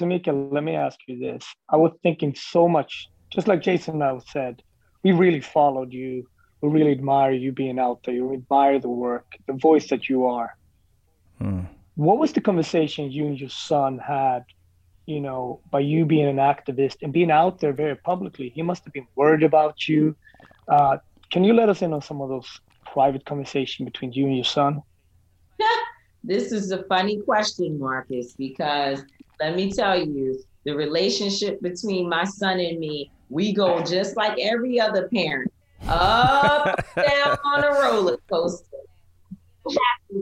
Tamika, 0.00 0.52
let 0.52 0.64
me 0.64 0.74
ask 0.74 0.98
you 1.06 1.18
this. 1.18 1.44
I 1.68 1.76
was 1.76 1.92
thinking 2.02 2.34
so 2.34 2.66
much, 2.66 3.08
just 3.30 3.46
like 3.46 3.62
Jason 3.62 3.98
now 3.98 4.18
said, 4.18 4.62
we 5.04 5.12
really 5.12 5.40
followed 5.40 5.92
you. 5.92 6.26
We 6.62 6.70
really 6.70 6.92
admire 6.92 7.32
you 7.32 7.52
being 7.52 7.78
out 7.78 8.00
there. 8.04 8.14
You 8.14 8.32
admire 8.32 8.78
the 8.78 8.88
work, 8.88 9.26
the 9.46 9.52
voice 9.52 9.88
that 9.90 10.08
you 10.08 10.26
are. 10.26 10.54
Hmm. 11.38 11.60
What 11.94 12.18
was 12.18 12.32
the 12.32 12.40
conversation 12.40 13.10
you 13.10 13.26
and 13.26 13.38
your 13.38 13.50
son 13.50 13.98
had, 13.98 14.44
you 15.06 15.20
know, 15.20 15.60
by 15.70 15.80
you 15.80 16.06
being 16.06 16.28
an 16.28 16.36
activist 16.36 16.96
and 17.02 17.12
being 17.12 17.30
out 17.30 17.60
there 17.60 17.72
very 17.72 17.96
publicly? 17.96 18.50
He 18.54 18.62
must 18.62 18.84
have 18.84 18.92
been 18.92 19.08
worried 19.16 19.42
about 19.42 19.86
you. 19.88 20.16
Uh, 20.66 20.98
can 21.30 21.44
you 21.44 21.52
let 21.52 21.68
us 21.68 21.82
in 21.82 21.92
on 21.92 22.02
some 22.02 22.20
of 22.20 22.28
those 22.28 22.48
private 22.92 23.24
conversation 23.26 23.84
between 23.84 24.12
you 24.12 24.26
and 24.26 24.36
your 24.36 24.44
son? 24.44 24.82
this 26.24 26.52
is 26.52 26.72
a 26.72 26.84
funny 26.84 27.20
question, 27.20 27.78
Marcus, 27.78 28.34
because 28.34 29.02
let 29.40 29.56
me 29.56 29.72
tell 29.72 29.98
you, 29.98 30.38
the 30.64 30.72
relationship 30.72 31.60
between 31.62 32.08
my 32.08 32.24
son 32.24 32.60
and 32.60 32.78
me, 32.78 33.10
we 33.30 33.52
go 33.52 33.82
just 33.82 34.16
like 34.16 34.38
every 34.38 34.78
other 34.78 35.08
parent, 35.08 35.50
up 35.88 36.84
down 36.96 37.38
on 37.44 37.64
a 37.64 37.80
roller 37.80 38.18
coaster. 38.28 38.66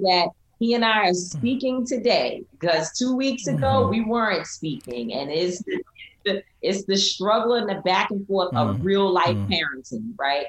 That 0.03 0.29
he 0.59 0.75
and 0.75 0.85
I 0.85 1.09
are 1.09 1.15
speaking 1.15 1.87
today 1.87 2.45
because 2.53 2.97
two 2.97 3.17
weeks 3.17 3.47
ago 3.47 3.67
mm-hmm. 3.67 3.91
we 3.91 4.01
weren't 4.03 4.47
speaking, 4.47 5.15
and 5.15 5.31
it's 5.31 5.63
the, 6.25 6.43
it's 6.63 6.85
the 6.85 6.97
struggle 6.97 7.55
and 7.55 7.69
the 7.69 7.81
back 7.83 8.11
and 8.11 8.27
forth 8.27 8.53
mm-hmm. 8.53 8.71
of 8.71 8.85
real 8.85 9.11
life 9.11 9.37
mm-hmm. 9.37 9.53
parenting, 9.53 10.13
right? 10.19 10.47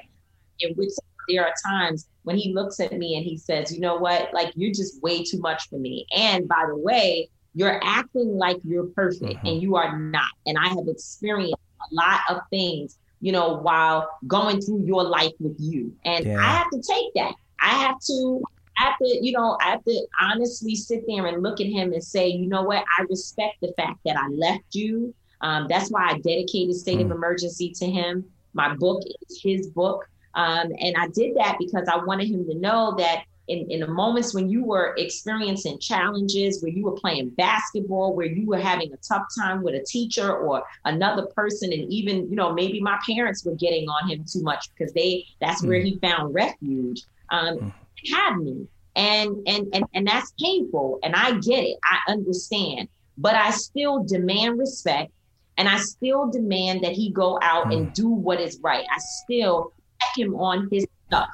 In 0.60 0.74
which 0.74 0.90
there 1.28 1.44
are 1.44 1.54
times 1.64 2.08
when 2.24 2.36
he 2.36 2.52
looks 2.52 2.80
at 2.80 2.92
me 2.92 3.16
and 3.16 3.24
he 3.24 3.36
says, 3.36 3.72
"You 3.72 3.80
know 3.80 3.96
what? 3.96 4.32
Like 4.32 4.52
you're 4.54 4.74
just 4.74 5.02
way 5.02 5.24
too 5.24 5.40
much 5.40 5.68
for 5.68 5.78
me." 5.78 6.06
And 6.14 6.46
by 6.46 6.64
the 6.68 6.76
way, 6.76 7.30
you're 7.54 7.80
acting 7.82 8.36
like 8.36 8.58
you're 8.64 8.86
perfect 8.86 9.34
mm-hmm. 9.34 9.46
and 9.46 9.62
you 9.62 9.76
are 9.76 9.98
not. 9.98 10.30
And 10.46 10.56
I 10.58 10.68
have 10.68 10.86
experienced 10.88 11.54
a 11.54 11.94
lot 11.94 12.20
of 12.28 12.38
things, 12.50 12.98
you 13.20 13.32
know, 13.32 13.58
while 13.58 14.08
going 14.26 14.60
through 14.60 14.84
your 14.84 15.02
life 15.04 15.32
with 15.40 15.56
you. 15.58 15.92
And 16.04 16.26
yeah. 16.26 16.38
I 16.38 16.42
have 16.42 16.70
to 16.70 16.80
take 16.80 17.12
that. 17.14 17.34
I 17.60 17.70
have 17.70 17.98
to 18.06 18.42
I 18.78 18.84
have 18.84 18.98
to, 18.98 19.18
you 19.20 19.32
know, 19.32 19.58
I 19.60 19.70
have 19.72 19.84
to 19.84 20.06
honestly 20.20 20.74
sit 20.74 21.04
there 21.06 21.26
and 21.26 21.42
look 21.42 21.60
at 21.60 21.66
him 21.66 21.92
and 21.92 22.02
say, 22.02 22.28
you 22.28 22.46
know 22.46 22.62
what, 22.62 22.84
I 22.98 23.02
respect 23.10 23.60
the 23.60 23.74
fact 23.76 23.98
that 24.06 24.16
I 24.16 24.28
left 24.28 24.74
you. 24.74 25.14
Um, 25.42 25.66
that's 25.68 25.90
why 25.90 26.10
I 26.10 26.18
dedicated 26.18 26.74
State 26.76 26.98
mm. 26.98 27.04
of 27.04 27.10
Emergency 27.10 27.70
to 27.72 27.86
him. 27.90 28.24
My 28.54 28.74
book 28.74 29.02
is 29.28 29.40
his 29.42 29.68
book. 29.68 30.08
Um, 30.34 30.72
and 30.80 30.96
I 30.96 31.08
did 31.08 31.36
that 31.36 31.56
because 31.58 31.88
I 31.88 31.96
wanted 32.04 32.28
him 32.28 32.46
to 32.46 32.54
know 32.54 32.94
that 32.96 33.24
in, 33.50 33.68
in 33.70 33.80
the 33.80 33.88
moments 33.88 34.32
when 34.32 34.48
you 34.48 34.64
were 34.64 34.94
experiencing 34.96 35.78
challenges, 35.80 36.62
where 36.62 36.70
you 36.70 36.84
were 36.84 36.92
playing 36.92 37.30
basketball, 37.30 38.14
where 38.14 38.26
you 38.26 38.46
were 38.46 38.60
having 38.60 38.92
a 38.92 38.96
tough 38.98 39.24
time 39.36 39.62
with 39.62 39.74
a 39.74 39.84
teacher 39.84 40.32
or 40.36 40.62
another 40.84 41.26
person, 41.34 41.72
and 41.72 41.92
even, 41.92 42.30
you 42.30 42.36
know, 42.36 42.52
maybe 42.52 42.80
my 42.80 42.98
parents 43.04 43.44
were 43.44 43.56
getting 43.56 43.88
on 43.88 44.08
him 44.08 44.24
too 44.24 44.42
much 44.42 44.70
because 44.72 44.92
they 44.92 45.26
that's 45.40 45.62
mm. 45.62 45.68
where 45.68 45.80
he 45.80 45.98
found 45.98 46.32
refuge. 46.32 47.02
Um, 47.30 47.58
mm. 47.58 47.72
had 48.12 48.36
me. 48.36 48.68
And 48.96 49.36
and 49.46 49.68
and 49.72 49.84
and 49.94 50.06
that's 50.06 50.32
painful. 50.40 51.00
And 51.02 51.14
I 51.14 51.38
get 51.38 51.64
it. 51.64 51.76
I 51.84 52.12
understand. 52.12 52.88
But 53.18 53.34
I 53.34 53.50
still 53.50 54.04
demand 54.04 54.58
respect 54.58 55.12
and 55.58 55.68
I 55.68 55.78
still 55.78 56.30
demand 56.30 56.84
that 56.84 56.92
he 56.92 57.10
go 57.10 57.38
out 57.42 57.66
mm. 57.66 57.76
and 57.76 57.92
do 57.92 58.08
what 58.08 58.40
is 58.40 58.58
right. 58.62 58.86
I 58.90 58.98
still 58.98 59.72
check 60.00 60.18
him 60.24 60.34
on 60.36 60.68
his 60.70 60.86
stuff. 61.06 61.28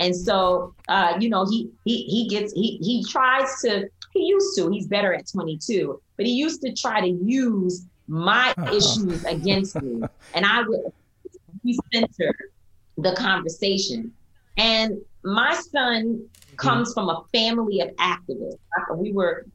And 0.00 0.16
so, 0.16 0.74
uh, 0.88 1.16
you 1.20 1.28
know, 1.28 1.44
he 1.44 1.70
he 1.84 2.04
he 2.04 2.26
gets 2.28 2.52
he 2.54 2.78
he 2.78 3.04
tries 3.04 3.60
to 3.60 3.88
he 4.12 4.26
used 4.26 4.56
to 4.56 4.70
he's 4.70 4.86
better 4.86 5.14
at 5.14 5.28
22, 5.28 6.00
but 6.16 6.26
he 6.26 6.32
used 6.32 6.62
to 6.62 6.72
try 6.72 7.00
to 7.00 7.08
use 7.08 7.86
my 8.08 8.52
uh-huh. 8.56 8.74
issues 8.74 9.24
against 9.24 9.80
me, 9.80 10.02
and 10.34 10.46
I 10.46 10.62
would 10.62 10.80
center 11.92 12.34
the 12.96 13.14
conversation. 13.14 14.12
And 14.56 14.98
my 15.22 15.54
son 15.54 16.24
comes 16.56 16.92
from 16.92 17.08
a 17.08 17.22
family 17.32 17.80
of 17.80 17.90
activists. 17.96 18.58
We 18.96 19.12
were 19.12 19.46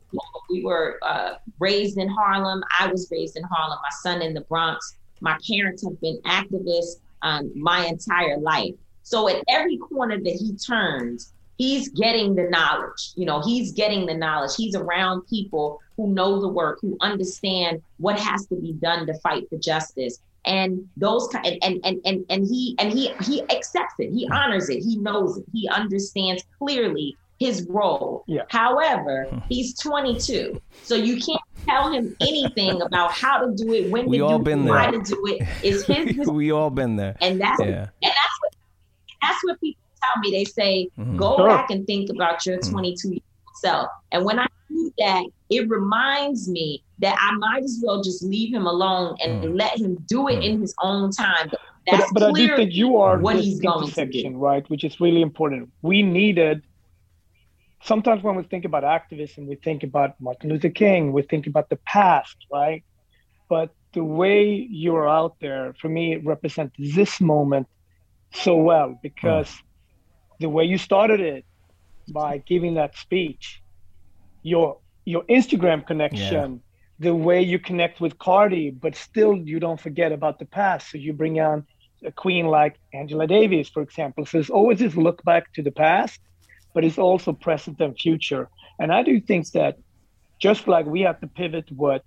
we 0.52 0.64
were 0.64 1.00
uh, 1.02 1.36
raised 1.60 1.98
in 1.98 2.08
Harlem. 2.08 2.64
I 2.80 2.88
was 2.88 3.10
raised 3.12 3.36
in 3.36 3.44
Harlem. 3.44 3.80
My 3.82 3.90
son 4.02 4.22
in 4.22 4.36
the 4.36 4.42
Bronx. 4.42 4.96
My 5.22 5.38
parents 5.50 5.84
have 5.84 6.00
been 6.02 6.20
activists 6.26 7.00
um, 7.24 7.52
my 7.56 7.86
entire 7.86 8.38
life. 8.38 8.76
So 9.06 9.30
at 9.30 9.44
every 9.48 9.78
corner 9.78 10.18
that 10.18 10.34
he 10.34 10.56
turns, 10.56 11.32
he's 11.60 11.90
getting 11.90 12.34
the 12.34 12.50
knowledge. 12.50 13.12
You 13.16 13.26
know, 13.26 13.40
he's 13.42 13.72
getting 13.72 14.08
the 14.08 14.16
knowledge. 14.16 14.52
He's 14.58 14.76
around 14.76 15.22
people 15.28 15.80
who 15.96 16.12
know 16.12 16.42
the 16.42 16.48
work, 16.48 16.80
who 16.82 16.98
understand 17.02 17.84
what 17.98 18.20
has 18.20 18.48
to 18.48 18.56
be 18.56 18.74
done 18.74 19.06
to 19.06 19.14
fight 19.20 19.48
for 19.48 19.58
justice. 19.58 20.20
And 20.44 20.90
those 20.98 21.30
and 21.36 21.58
and 21.62 21.80
and 21.84 22.02
and, 22.04 22.26
and 22.30 22.48
he 22.48 22.76
and 22.80 22.92
he 22.92 23.12
he 23.24 23.44
accepts 23.44 23.94
it. 24.00 24.12
He 24.12 24.28
mm. 24.28 24.36
honors 24.36 24.70
it. 24.70 24.84
He 24.84 24.98
knows 24.98 25.38
it. 25.38 25.46
He 25.54 25.70
understands 25.70 26.44
clearly 26.58 27.16
his 27.40 27.66
role. 27.70 28.24
Yeah. 28.28 28.44
However, 28.50 29.28
mm. 29.32 29.44
he's 29.50 29.78
22, 29.78 30.62
so 30.84 30.96
you 30.96 31.20
can't 31.20 31.42
tell 31.66 31.92
him 31.92 32.16
anything 32.22 32.82
about 32.82 33.12
how 33.12 33.40
to 33.40 33.54
do 33.56 33.74
it, 33.74 33.90
when 33.92 34.06
We 34.06 34.20
to 34.20 34.26
all 34.26 34.38
do 34.38 34.44
been 34.44 34.62
it, 34.62 34.66
there. 34.66 34.74
why 34.74 34.92
to 34.92 35.00
do 35.00 35.24
it. 35.28 35.48
It's 35.64 35.84
his 35.84 36.28
we 36.28 36.52
all 36.52 36.70
been 36.70 36.96
there. 36.96 37.16
and 37.22 37.42
that's 37.42 37.60
Yeah. 37.60 37.66
and 37.66 37.90
that's 38.02 38.35
that's 39.22 39.44
what 39.44 39.60
people 39.60 39.80
tell 40.04 40.22
me. 40.22 40.32
They 40.32 40.46
say, 40.46 40.90
Mhm. 40.98 41.18
go 41.18 41.38
Sure. 41.38 41.48
back 41.48 41.70
and 41.72 41.86
think 41.88 42.10
about 42.10 42.46
your 42.46 42.60
22 42.60 43.10
year 43.10 43.20
old 43.48 43.58
self. 43.62 43.88
And 44.12 44.26
when 44.26 44.40
I 44.40 44.48
do 44.70 44.92
that, 45.00 45.26
it 45.50 45.70
reminds 45.70 46.50
me 46.50 46.84
that 47.00 47.18
I 47.20 47.36
might 47.36 47.64
as 47.64 47.82
well 47.84 48.02
just 48.04 48.24
leave 48.24 48.54
him 48.54 48.66
alone 48.66 49.16
and 49.24 49.44
Mm. 49.44 49.58
let 49.58 49.78
him 49.80 49.96
do 50.08 50.28
it 50.28 50.44
in 50.44 50.60
his 50.62 50.74
own 50.82 51.12
time. 51.12 51.50
But, 51.50 51.60
That's 52.00 52.14
but 52.14 52.24
I 52.24 52.28
do 52.28 52.34
clearly 52.34 52.56
think 52.66 52.74
you 52.74 52.98
are 52.98 53.20
what 53.20 53.36
he's 53.36 53.60
going 53.60 53.90
to 53.92 54.06
do. 54.06 54.30
right? 54.38 54.68
Which 54.70 54.84
is 54.84 55.00
really 55.00 55.22
important. 55.22 55.72
We 55.82 56.02
needed. 56.02 56.64
Sometimes 57.84 58.24
when 58.24 58.36
we 58.36 58.44
think 58.44 58.66
about 58.66 58.84
activism, 58.84 59.46
we 59.48 59.56
think 59.56 59.84
about 59.84 60.20
Martin 60.20 60.50
Luther 60.50 60.70
King. 60.70 61.14
We 61.14 61.22
think 61.22 61.46
about 61.46 61.70
the 61.70 61.78
past, 61.86 62.36
right? 62.52 62.84
But 63.48 63.70
the 63.94 64.04
way 64.04 64.68
you're 64.84 65.08
out 65.08 65.36
there, 65.40 65.76
for 65.80 65.88
me, 65.90 66.14
it 66.14 66.26
represents 66.26 66.76
this 66.80 67.22
moment 67.22 67.68
so 68.36 68.56
well 68.56 68.90
hmm. 68.90 68.96
because 69.02 69.52
the 70.40 70.50
way 70.50 70.66
you 70.66 70.78
started 70.78 71.20
it 71.20 71.46
by 72.10 72.38
giving 72.38 72.76
that 72.76 72.96
speech, 72.96 73.62
your 74.44 74.78
your 75.06 75.24
Instagram 75.24 75.86
connection, 75.86 76.62
the 77.00 77.14
way 77.14 77.42
you 77.42 77.60
connect 77.60 78.02
with 78.02 78.18
Cardi, 78.18 78.72
but 78.72 78.96
still 78.96 79.36
you 79.36 79.60
don't 79.60 79.80
forget 79.80 80.12
about 80.12 80.40
the 80.40 80.46
past. 80.46 80.92
So 80.92 80.98
you 80.98 81.14
bring 81.14 81.40
on 81.40 81.66
a 82.04 82.12
queen 82.12 82.48
like 82.48 82.80
Angela 82.94 83.28
Davis, 83.28 83.70
for 83.70 83.82
example. 83.82 84.26
So 84.26 84.38
there's 84.38 84.50
always 84.50 84.80
this 84.80 84.96
look 84.96 85.24
back 85.24 85.54
to 85.54 85.62
the 85.62 85.72
past, 85.72 86.20
but 86.74 86.84
it's 86.84 86.98
also 86.98 87.34
present 87.34 87.80
and 87.80 87.98
future. 87.98 88.50
And 88.80 88.92
I 88.92 89.04
do 89.04 89.20
think 89.20 89.52
that 89.52 89.78
just 90.40 90.68
like 90.68 90.86
we 90.86 91.02
have 91.02 91.20
to 91.22 91.28
pivot 91.28 91.72
what 91.72 92.04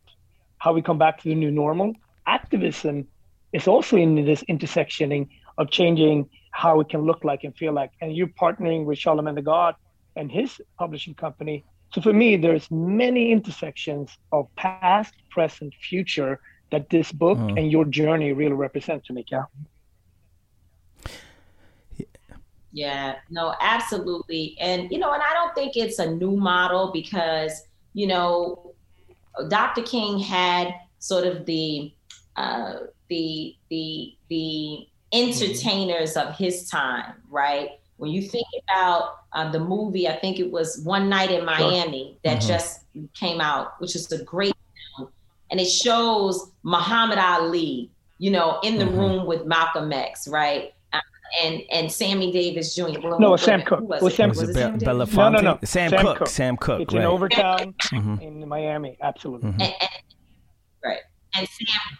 how 0.59 0.73
we 0.73 0.83
come 0.83 0.99
back 0.99 1.23
to 1.23 1.29
the 1.29 1.35
new 1.35 1.53
normal, 1.53 1.95
activism 2.27 3.07
is 3.53 3.69
also 3.69 3.97
in 3.97 4.25
this 4.25 4.43
intersectioning 4.49 5.29
of 5.59 5.71
changing 5.71 6.29
how 6.53 6.81
it 6.81 6.88
can 6.88 7.03
look 7.03 7.23
like 7.25 7.44
and 7.44 7.55
feel 7.57 7.73
like. 7.73 7.90
And 8.01 8.16
you're 8.16 8.29
partnering 8.29 8.85
with 8.85 8.99
Charlemagne 8.99 9.35
the 9.35 9.42
God 9.42 9.75
and 10.16 10.31
his 10.31 10.61
publishing 10.79 11.14
company. 11.14 11.64
So 11.92 12.01
for 12.01 12.12
me, 12.12 12.37
there's 12.37 12.71
many 12.71 13.33
intersections 13.33 14.16
of 14.33 14.49
past, 14.57 15.14
present, 15.31 15.75
future 15.90 16.40
that 16.71 16.90
this 16.90 17.12
book 17.12 17.38
Mm. 17.38 17.59
and 17.59 17.73
your 17.73 17.85
journey 17.85 18.33
really 18.33 18.53
represent 18.53 19.05
to 19.07 19.12
me, 19.12 19.25
yeah. 19.31 19.44
Yeah, 22.73 23.16
no, 23.31 23.55
absolutely. 23.61 24.57
And, 24.61 24.90
you 24.90 24.99
know, 24.99 25.12
and 25.12 25.23
I 25.23 25.33
don't 25.33 25.55
think 25.55 25.77
it's 25.77 25.99
a 25.99 26.11
new 26.11 26.37
model 26.37 26.90
because, 26.92 27.66
you 27.94 28.07
know, 28.07 28.75
Dr. 29.49 29.83
King 29.83 30.18
had 30.18 30.75
sort 30.99 31.27
of 31.27 31.47
the, 31.47 31.92
uh, 32.37 32.75
the, 33.09 33.57
the, 33.71 34.14
the 34.29 34.87
entertainers 35.12 36.16
of 36.16 36.37
his 36.37 36.68
time, 36.68 37.14
right? 37.31 37.71
When 37.97 38.11
you 38.11 38.23
think 38.23 38.47
about 38.68 39.14
uh, 39.35 39.51
the 39.51 39.61
movie, 39.61 40.09
I 40.09 40.16
think 40.18 40.38
it 40.38 40.51
was 40.51 40.81
One 40.85 41.09
Night 41.09 41.31
in 41.31 41.44
Miami 41.44 42.16
that 42.25 42.38
Mhm. 42.42 42.47
just 42.47 42.81
came 43.14 43.40
out, 43.42 43.79
which 43.81 43.94
is 43.94 44.11
a 44.12 44.23
great 44.25 44.55
film. 44.97 45.11
And 45.51 45.61
it 45.61 45.66
shows 45.66 46.51
Muhammad 46.62 47.18
Ali, 47.18 47.90
you 48.18 48.31
know, 48.31 48.59
in 48.62 48.79
the 48.79 48.85
Mhm. 48.87 48.97
room 48.99 49.27
with 49.27 49.44
Malcolm 49.44 49.92
X, 49.92 50.27
right? 50.29 50.73
Uh, 50.94 51.01
and 51.42 51.62
and 51.71 51.92
Sammy 51.92 52.33
Davis 52.33 52.75
Jr. 52.75 53.01
Well, 53.03 53.18
No, 53.21 53.31
who- 53.33 53.38
Sam 53.38 53.61
who 53.61 53.66
Cooke. 53.66 53.81
was 53.88 54.01
was? 54.03 54.14
Sam 54.14 54.29
Was 54.31 54.38
Was 54.40 54.49
it 54.49 54.53
it 54.53 54.55
Be- 54.55 54.61
Sam 54.61 54.79
Davis? 54.97 55.14
No, 55.14 55.29
no, 55.29 55.40
no. 55.40 55.59
Sam, 55.64 55.90
Sam 55.90 56.01
Cook. 56.07 56.18
Cooke. 56.18 56.29
Sam 56.29 56.57
Cooke. 56.57 56.81
It's 56.83 56.94
right. 56.94 57.01
in 57.03 57.07
Overtown 57.07 57.73
Mhm. 57.92 58.23
in 58.23 58.49
Miami, 58.49 58.97
absolutely. 59.03 59.51
And, 59.51 59.62
and 59.62 59.90
right 60.85 61.01
and 61.37 61.47
sam 61.49 61.99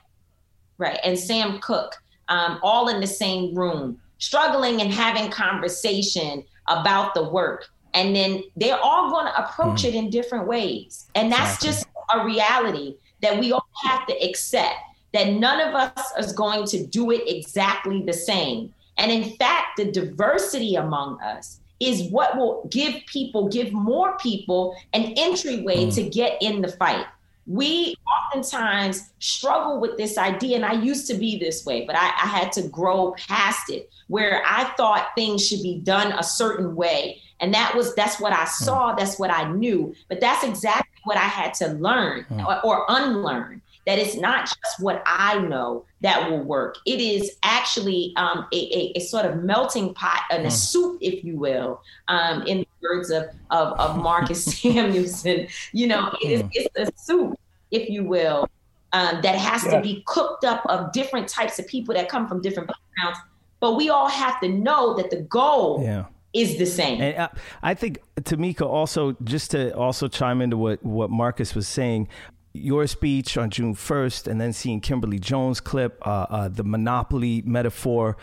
right 0.79 1.01
and 1.05 1.19
sam 1.19 1.59
cooke 1.61 1.97
um, 2.29 2.59
all 2.63 2.89
in 2.89 3.01
the 3.01 3.07
same 3.07 3.55
room 3.55 4.01
struggling 4.19 4.81
and 4.81 4.93
having 4.93 5.31
conversation 5.31 6.45
about 6.67 7.15
the 7.15 7.23
work. 7.29 7.67
And 7.95 8.15
then 8.15 8.43
they're 8.57 8.79
all 8.79 9.11
going 9.11 9.27
to 9.27 9.45
approach 9.45 9.85
it 9.85 9.95
in 9.95 10.11
different 10.11 10.47
ways. 10.47 11.09
And 11.15 11.31
that's 11.33 11.55
Exactly. 11.65 11.69
just 11.69 11.87
a 12.15 12.25
reality 12.25 12.97
that 13.23 13.39
we 13.39 13.53
all 13.53 13.67
have 13.85 14.07
to 14.07 14.15
accept 14.25 14.75
that 15.15 15.33
none 15.33 15.61
of 15.61 15.75
us 15.75 16.13
is 16.19 16.33
going 16.33 16.67
to 16.67 16.87
do 16.87 17.11
it 17.13 17.23
exactly 17.27 18.03
the 18.03 18.13
same. 18.13 18.75
And 18.99 19.11
in 19.11 19.37
fact 19.37 19.77
the 19.77 19.91
diversity 19.91 20.75
among 20.75 21.21
us 21.23 21.61
is 21.81 22.11
what 22.11 22.37
will 22.37 22.67
give 22.71 22.95
people 23.07 23.49
give 23.49 23.73
more 23.73 24.19
people 24.19 24.77
an 24.93 25.15
entryway 25.17 25.87
Mm. 25.87 25.95
to 25.95 26.03
get 26.03 26.37
in 26.43 26.61
the 26.61 26.69
fight. 26.69 27.07
We 27.47 27.95
oftentimes 28.29 29.11
struggle 29.19 29.81
with 29.81 29.97
this 29.97 30.19
idea 30.19 30.57
and 30.57 30.65
i 30.65 30.73
used 30.73 31.07
to 31.07 31.15
be 31.15 31.39
this 31.39 31.65
way 31.67 31.85
but 31.87 31.97
I, 31.97 32.07
I 32.07 32.27
had 32.27 32.53
to 32.53 32.63
grow 32.69 33.15
past 33.29 33.71
it 33.71 33.91
where 34.09 34.43
i 34.47 34.65
thought 34.77 35.09
things 35.17 35.47
should 35.47 35.63
be 35.63 35.81
done 35.81 36.13
a 36.13 36.23
certain 36.23 36.75
way. 36.75 37.21
And 37.41 37.55
that 37.55 37.73
was 37.77 37.95
that's 37.95 38.19
what 38.21 38.33
i 38.33 38.45
saw 38.45 38.95
that's 38.95 39.19
what 39.19 39.31
i 39.31 39.51
knew 39.53 39.95
but 40.09 40.21
that's 40.21 40.43
exactly 40.45 41.01
what 41.05 41.17
i 41.17 41.21
had 41.21 41.55
to 41.55 41.69
learn 41.69 42.27
Mm. 42.31 42.45
or, 42.47 42.61
or 42.67 42.85
unlearn 42.89 43.63
that 43.87 43.99
it's 43.99 44.17
not 44.17 44.47
just 44.47 44.81
what 44.81 45.03
i 45.07 45.39
know 45.39 45.85
that 46.01 46.31
will 46.31 46.43
work. 46.45 46.77
It 46.87 47.01
is 47.01 47.37
actually 47.43 48.13
um, 48.17 48.47
a, 48.53 48.57
a, 48.57 48.93
a 48.99 49.01
sort 49.01 49.25
of 49.27 49.43
melting 49.43 49.95
pot 49.95 50.23
and 50.31 50.45
a 50.45 50.49
Mm. 50.49 50.53
soup 50.53 50.99
if 51.01 51.25
you 51.25 51.37
will 51.37 51.81
um, 52.07 52.43
in 52.47 52.59
the 52.59 52.67
words 52.83 53.11
of, 53.11 53.25
of, 53.51 53.73
of 53.81 53.97
marcus 53.97 54.45
samuelsson. 54.61 55.49
You 55.73 55.87
know 55.89 56.13
it 56.23 56.29
is, 56.55 56.69
it's 56.77 56.91
a 56.91 56.93
soup 57.03 57.37
if 57.71 57.89
you 57.89 58.05
will 58.05 58.49
um, 58.93 59.21
that 59.23 59.35
has 59.35 59.65
to 59.65 59.81
be 59.81 60.03
cooked 60.07 60.45
up 60.45 60.63
of 60.67 60.93
different 60.93 61.29
types 61.29 61.59
of 61.59 61.67
people 61.67 61.95
that 61.95 62.09
come 62.09 62.27
from 62.27 62.41
different 62.41 62.69
backgrounds 62.69 63.19
but 63.61 63.75
we 63.77 63.91
all 63.91 64.09
have 64.09 64.41
to 64.41 64.49
know 64.49 64.95
that 64.97 65.11
the 65.11 65.23
goal 65.23 65.83
Yeah. 65.83 66.05
is 66.33 66.57
the 66.59 66.67
same 66.67 67.01
And 67.01 67.17
uh, 67.17 67.29
I 67.63 67.75
think 67.75 67.99
Tamika 68.21 68.63
also 68.67 69.17
just 69.25 69.51
to 69.51 69.77
also 69.77 70.09
chime 70.09 70.41
into 70.41 70.57
what 70.57 70.83
what 70.85 71.11
Marcus 71.11 71.55
was 71.55 71.67
saying. 71.69 72.09
Your 72.55 72.87
speech 72.87 73.37
on 73.37 73.51
June 73.51 73.75
first, 73.75 74.27
and 74.27 74.41
then 74.41 74.53
seeing 74.53 74.81
Kimberly 74.81 75.19
Jones 75.19 75.61
clip, 75.61 76.05
uh, 76.07 76.27
uh, 76.31 76.49
the 76.49 76.65
monopoly 76.65 77.43
metaphor. 77.45 78.17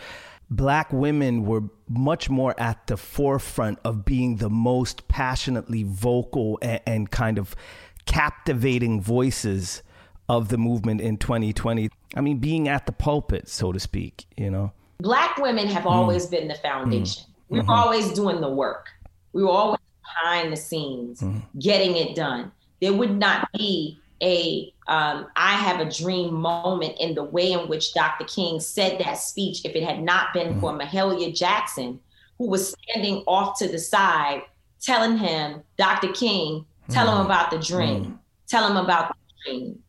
Black 0.50 0.92
women 0.92 1.44
were 1.46 1.62
much 1.88 2.28
more 2.30 2.54
at 2.58 2.86
the 2.86 2.96
forefront 2.96 3.78
of 3.84 4.04
being 4.04 4.36
the 4.36 4.50
most 4.50 5.08
passionately 5.08 5.84
vocal 5.84 6.58
and, 6.62 6.80
and 6.86 7.10
kind 7.10 7.38
of 7.38 7.56
captivating 8.06 9.00
voices 9.00 9.82
of 10.28 10.48
the 10.48 10.58
movement 10.58 11.00
in 11.00 11.16
2020. 11.16 11.90
I 12.14 12.20
mean, 12.20 12.38
being 12.38 12.68
at 12.68 12.86
the 12.86 12.92
pulpit, 12.92 13.48
so 13.48 13.72
to 13.72 13.80
speak. 13.80 14.26
You 14.36 14.50
know. 14.50 14.72
black 14.98 15.36
women 15.38 15.66
have 15.68 15.84
mm. 15.84 15.90
always 15.90 16.26
been 16.26 16.48
the 16.48 16.54
foundation. 16.54 17.24
We 17.48 17.58
were 17.58 17.62
mm-hmm. 17.62 17.70
always 17.70 18.12
doing 18.12 18.40
the 18.40 18.50
work. 18.50 18.88
We 19.32 19.42
were 19.44 19.50
always 19.50 19.80
behind 20.02 20.52
the 20.52 20.56
scenes, 20.56 21.20
mm. 21.20 21.42
getting 21.58 21.96
it 21.96 22.16
done. 22.16 22.50
There 22.80 22.92
would 22.92 23.16
not 23.16 23.48
be 23.52 23.98
a 24.22 24.72
um, 24.88 25.26
I 25.36 25.54
have 25.54 25.80
a 25.80 25.90
dream 25.90 26.32
moment 26.32 26.96
in 27.00 27.14
the 27.14 27.24
way 27.24 27.52
in 27.52 27.68
which 27.68 27.92
Dr. 27.92 28.24
King 28.24 28.60
said 28.60 29.00
that 29.00 29.14
speech 29.14 29.64
if 29.64 29.74
it 29.74 29.82
had 29.82 30.02
not 30.02 30.32
been 30.32 30.60
for 30.60 30.72
Mahalia 30.72 31.36
Jackson, 31.36 31.98
who 32.38 32.46
was 32.48 32.72
standing 32.72 33.24
off 33.26 33.58
to 33.58 33.68
the 33.68 33.78
side 33.78 34.42
telling 34.80 35.18
him, 35.18 35.62
Dr. 35.76 36.12
King, 36.12 36.64
tell 36.88 37.10
him 37.10 37.22
mm. 37.22 37.26
about 37.26 37.50
the 37.50 37.58
dream. 37.58 38.04
Mm. 38.04 38.18
Tell 38.48 38.68
him 38.68 38.76
about 38.76 39.08
the 39.08 39.14
dream. 39.44 39.82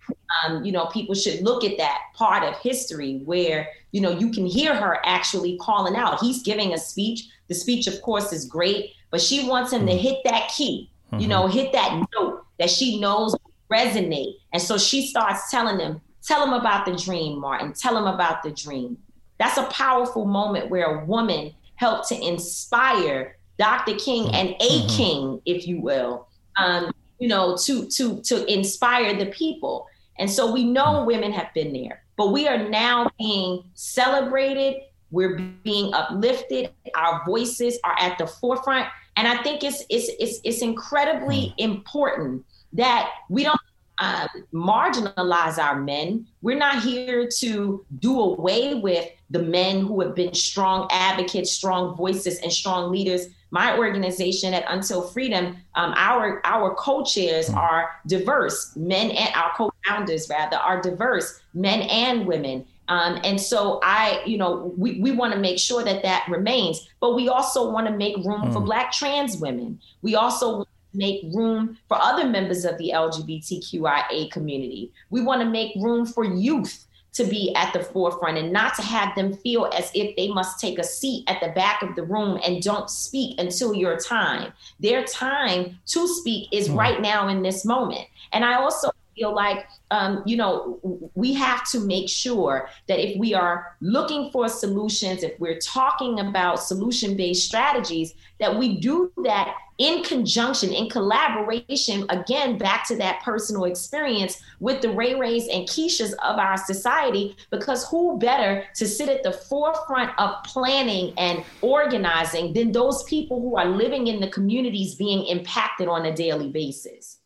Um, 0.46 0.64
you 0.64 0.72
know, 0.72 0.86
people 0.88 1.16
should 1.16 1.42
look 1.42 1.64
at 1.64 1.78
that 1.78 2.00
part 2.14 2.44
of 2.44 2.58
history 2.60 3.22
where, 3.26 3.70
you 3.92 4.02
know, 4.02 4.12
you 4.12 4.32
can 4.32 4.46
hear 4.46 4.76
her 4.76 5.00
actually 5.06 5.58
calling 5.58 5.96
out. 5.96 6.20
He's 6.20 6.42
giving 6.42 6.74
a 6.74 6.78
speech. 6.78 7.28
The 7.48 7.56
speech, 7.56 7.88
of 7.88 8.02
course, 8.02 8.34
is 8.34 8.46
great, 8.46 8.92
but 9.10 9.22
she 9.22 9.48
wants 9.48 9.72
him 9.72 9.86
to 9.86 9.94
mm. 9.94 10.00
hit 10.00 10.20
that 10.26 10.50
key, 10.50 10.90
you 11.18 11.28
know, 11.28 11.44
mm-hmm. 11.44 11.58
hit 11.58 11.72
that 11.74 12.04
note 12.16 12.44
that 12.60 12.70
she 12.70 13.00
knows 13.00 13.36
resonate. 13.72 14.36
And 14.54 14.62
so 14.62 14.78
she 14.78 15.08
starts 15.08 15.50
telling 15.52 15.80
him, 15.80 16.02
tell 16.24 16.46
him 16.46 16.54
about 16.54 16.86
the 16.86 16.96
dream, 16.96 17.40
Martin. 17.40 17.74
Tell 17.74 17.98
him 17.98 18.06
about 18.06 18.44
the 18.44 18.52
dream. 18.52 18.98
That's 19.40 19.58
a 19.58 19.64
powerful 19.66 20.26
moment 20.26 20.70
where 20.70 20.86
a 20.86 21.06
woman 21.06 21.54
helped 21.76 22.10
to 22.10 22.20
inspire 22.20 23.38
Dr. 23.58 23.96
King 23.96 24.34
and 24.34 24.50
a 24.50 24.54
mm-hmm. 24.54 24.88
king, 24.96 25.42
if 25.46 25.68
you 25.68 25.82
will, 25.82 26.27
um, 26.58 26.92
you 27.20 27.28
know, 27.28 27.58
to 27.66 27.88
to 27.88 28.22
to 28.22 28.46
inspire 28.52 29.18
the 29.18 29.28
people. 29.28 29.88
And 30.20 30.30
so 30.30 30.52
we 30.52 30.64
know 30.64 31.04
women 31.06 31.32
have 31.32 31.54
been 31.54 31.74
there, 31.74 32.04
but 32.16 32.32
we 32.32 32.48
are 32.48 32.70
now 32.70 33.10
being 33.20 33.64
celebrated. 33.76 34.82
We're 35.12 35.38
being 35.64 35.94
uplifted. 35.94 36.72
Our 36.96 37.24
voices 37.26 37.80
are 37.84 37.96
at 38.00 38.18
the 38.18 38.28
forefront, 38.28 38.88
and 39.16 39.28
I 39.28 39.42
think 39.44 39.64
it's 39.64 39.84
it's 39.90 40.10
it's, 40.20 40.40
it's 40.44 40.62
incredibly 40.62 41.54
mm. 41.54 41.54
important 41.58 42.46
that 42.74 43.10
we 43.30 43.44
don't 43.44 43.60
uh, 44.00 44.28
marginalize 44.54 45.58
our 45.58 45.80
men. 45.80 46.28
We're 46.42 46.58
not 46.58 46.84
here 46.84 47.28
to 47.40 47.86
do 48.00 48.20
away 48.20 48.76
with 48.76 49.10
the 49.30 49.40
men 49.40 49.86
who 49.86 50.02
have 50.02 50.16
been 50.16 50.34
strong 50.34 50.88
advocates, 50.92 51.52
strong 51.52 51.96
voices, 51.96 52.40
and 52.40 52.52
strong 52.52 52.92
leaders. 52.92 53.28
My 53.52 53.78
organization 53.78 54.54
at 54.54 54.66
Until 54.68 55.02
Freedom, 55.02 55.58
um, 55.76 55.94
our 55.96 56.42
our 56.46 56.76
co-chairs 56.76 57.48
hmm. 57.48 57.58
are 57.58 57.92
diverse 58.06 58.76
men, 58.76 59.12
and 59.12 59.34
our 59.36 59.52
co-founders 59.56 60.30
rather 60.30 60.58
are 60.58 60.82
diverse 60.82 61.40
men 61.54 61.82
and 61.82 62.26
women. 62.26 62.66
Um, 62.90 63.20
and 63.24 63.40
so 63.40 63.82
I, 63.84 64.22
you 64.26 64.38
know, 64.38 64.74
we, 64.78 65.02
we 65.02 65.12
want 65.12 65.34
to 65.34 65.40
make 65.40 65.60
sure 65.60 65.84
that 65.84 66.04
that 66.04 66.26
remains, 66.30 66.88
but 67.02 67.16
we 67.16 67.28
also 67.28 67.70
want 67.70 67.86
to 67.88 67.94
make 67.94 68.16
room 68.18 68.44
mm. 68.44 68.54
for 68.54 68.62
Black 68.62 68.94
trans 68.94 69.36
women. 69.38 69.80
We 70.02 70.16
also 70.16 70.66
make 70.94 71.22
room 71.34 71.78
for 71.88 71.98
other 72.02 72.26
members 72.28 72.66
of 72.66 72.78
the 72.78 72.92
LGBTQIA 72.94 74.32
community. 74.32 74.92
We 75.10 75.22
want 75.22 75.42
to 75.42 75.50
make 75.50 75.76
room 75.76 76.06
for 76.06 76.24
youth 76.24 76.87
to 77.18 77.26
be 77.26 77.54
at 77.56 77.74
the 77.74 77.80
forefront 77.84 78.38
and 78.38 78.54
not 78.54 78.76
to 78.76 78.82
have 78.82 79.16
them 79.16 79.34
feel 79.38 79.70
as 79.74 79.92
if 79.96 80.16
they 80.16 80.30
must 80.30 80.60
take 80.60 80.78
a 80.78 80.84
seat 80.84 81.24
at 81.28 81.42
the 81.42 81.50
back 81.50 81.82
of 81.82 81.96
the 81.96 82.04
room 82.04 82.40
and 82.46 82.62
don't 82.62 82.90
speak 82.90 83.40
until 83.40 83.74
your 83.74 83.98
time. 83.98 84.54
Their 84.80 85.04
time 85.04 85.80
to 85.88 86.08
speak 86.08 86.50
is 86.52 86.70
mm. 86.70 86.78
right 86.78 87.02
now 87.02 87.28
in 87.28 87.42
this 87.42 87.66
moment. 87.66 88.08
And 88.32 88.46
I 88.46 88.56
also 88.56 88.92
feel 89.18 89.34
like, 89.34 89.68
um, 89.92 90.24
you 90.26 90.38
know, 90.38 90.80
we 91.16 91.34
have 91.34 91.70
to 91.72 91.80
make 91.80 92.08
sure 92.10 92.70
that 92.88 93.00
if 93.00 93.18
we 93.18 93.34
are 93.34 93.76
looking 93.82 94.30
for 94.32 94.48
solutions, 94.48 95.24
if 95.24 95.40
we're 95.40 95.60
talking 95.60 96.20
about 96.20 96.62
solution 96.62 97.18
based 97.18 97.48
strategies, 97.48 98.14
that 98.40 98.58
we 98.58 98.80
do 98.80 99.12
that 99.24 99.56
in 99.80 100.04
conjunction, 100.04 100.74
in 100.74 100.90
collaboration, 100.90 102.06
again, 102.10 102.58
back 102.58 102.88
to 102.88 102.96
that 102.96 103.22
personal 103.24 103.66
experience 103.66 104.42
with 104.60 104.82
the 104.82 104.90
Ray 104.90 105.14
Rays 105.14 105.48
and 105.48 105.68
Keishas 105.68 106.14
of 106.14 106.40
our 106.40 106.58
society, 106.58 107.36
because 107.52 107.88
who 107.88 108.18
better 108.18 108.66
to 108.76 108.88
sit 108.88 109.10
at 109.10 109.24
the 109.24 109.32
forefront 109.32 110.12
of 110.18 110.44
planning 110.46 111.14
and 111.18 111.44
organizing 111.62 112.54
than 112.54 112.72
those 112.72 113.04
people 113.04 113.40
who 113.40 113.56
are 113.56 113.70
living 113.70 114.08
in 114.08 114.20
the 114.20 114.30
communities 114.30 114.96
being 114.96 115.26
impacted 115.28 115.88
on 115.88 116.06
a 116.06 116.16
daily 116.16 116.50
basis? 116.50 117.20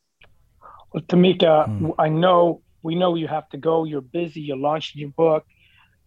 Well, 0.93 1.04
Tamika, 1.04 1.67
mm. 1.67 1.95
I 1.97 2.10
know 2.10 2.62
we 2.84 2.95
know 2.95 3.15
you 3.15 3.27
have 3.27 3.47
to 3.49 3.58
go. 3.58 3.84
You're 3.84 4.01
busy. 4.01 4.41
You're 4.41 4.58
launching 4.58 5.01
your 5.01 5.10
book. 5.10 5.45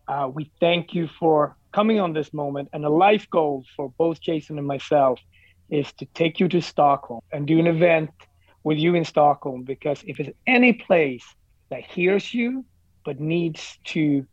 Uh, 0.06 0.30
we 0.32 0.50
thank 0.60 0.92
you 0.92 1.08
for 1.18 1.56
coming 1.72 2.00
on 2.00 2.12
this 2.12 2.32
moment. 2.34 2.68
And 2.72 2.84
a 2.84 2.90
life 2.90 3.28
goal 3.30 3.64
for 3.76 3.92
both 3.96 4.20
Jason 4.20 4.58
and 4.58 4.66
myself 4.66 5.20
is 5.70 5.90
to 5.94 6.06
take 6.06 6.40
you 6.40 6.48
to 6.48 6.60
Stockholm 6.60 7.20
and 7.32 7.46
do 7.46 7.58
an 7.58 7.66
event 7.66 8.10
with 8.62 8.78
you 8.78 8.94
in 8.94 9.04
Stockholm. 9.04 9.62
Because 9.62 10.02
if 10.06 10.20
it's 10.20 10.36
any 10.46 10.72
place 10.72 11.24
that 11.70 11.84
hears 11.84 12.34
you 12.34 12.64
but 13.04 13.20
needs 13.20 13.78
to 13.84 14.26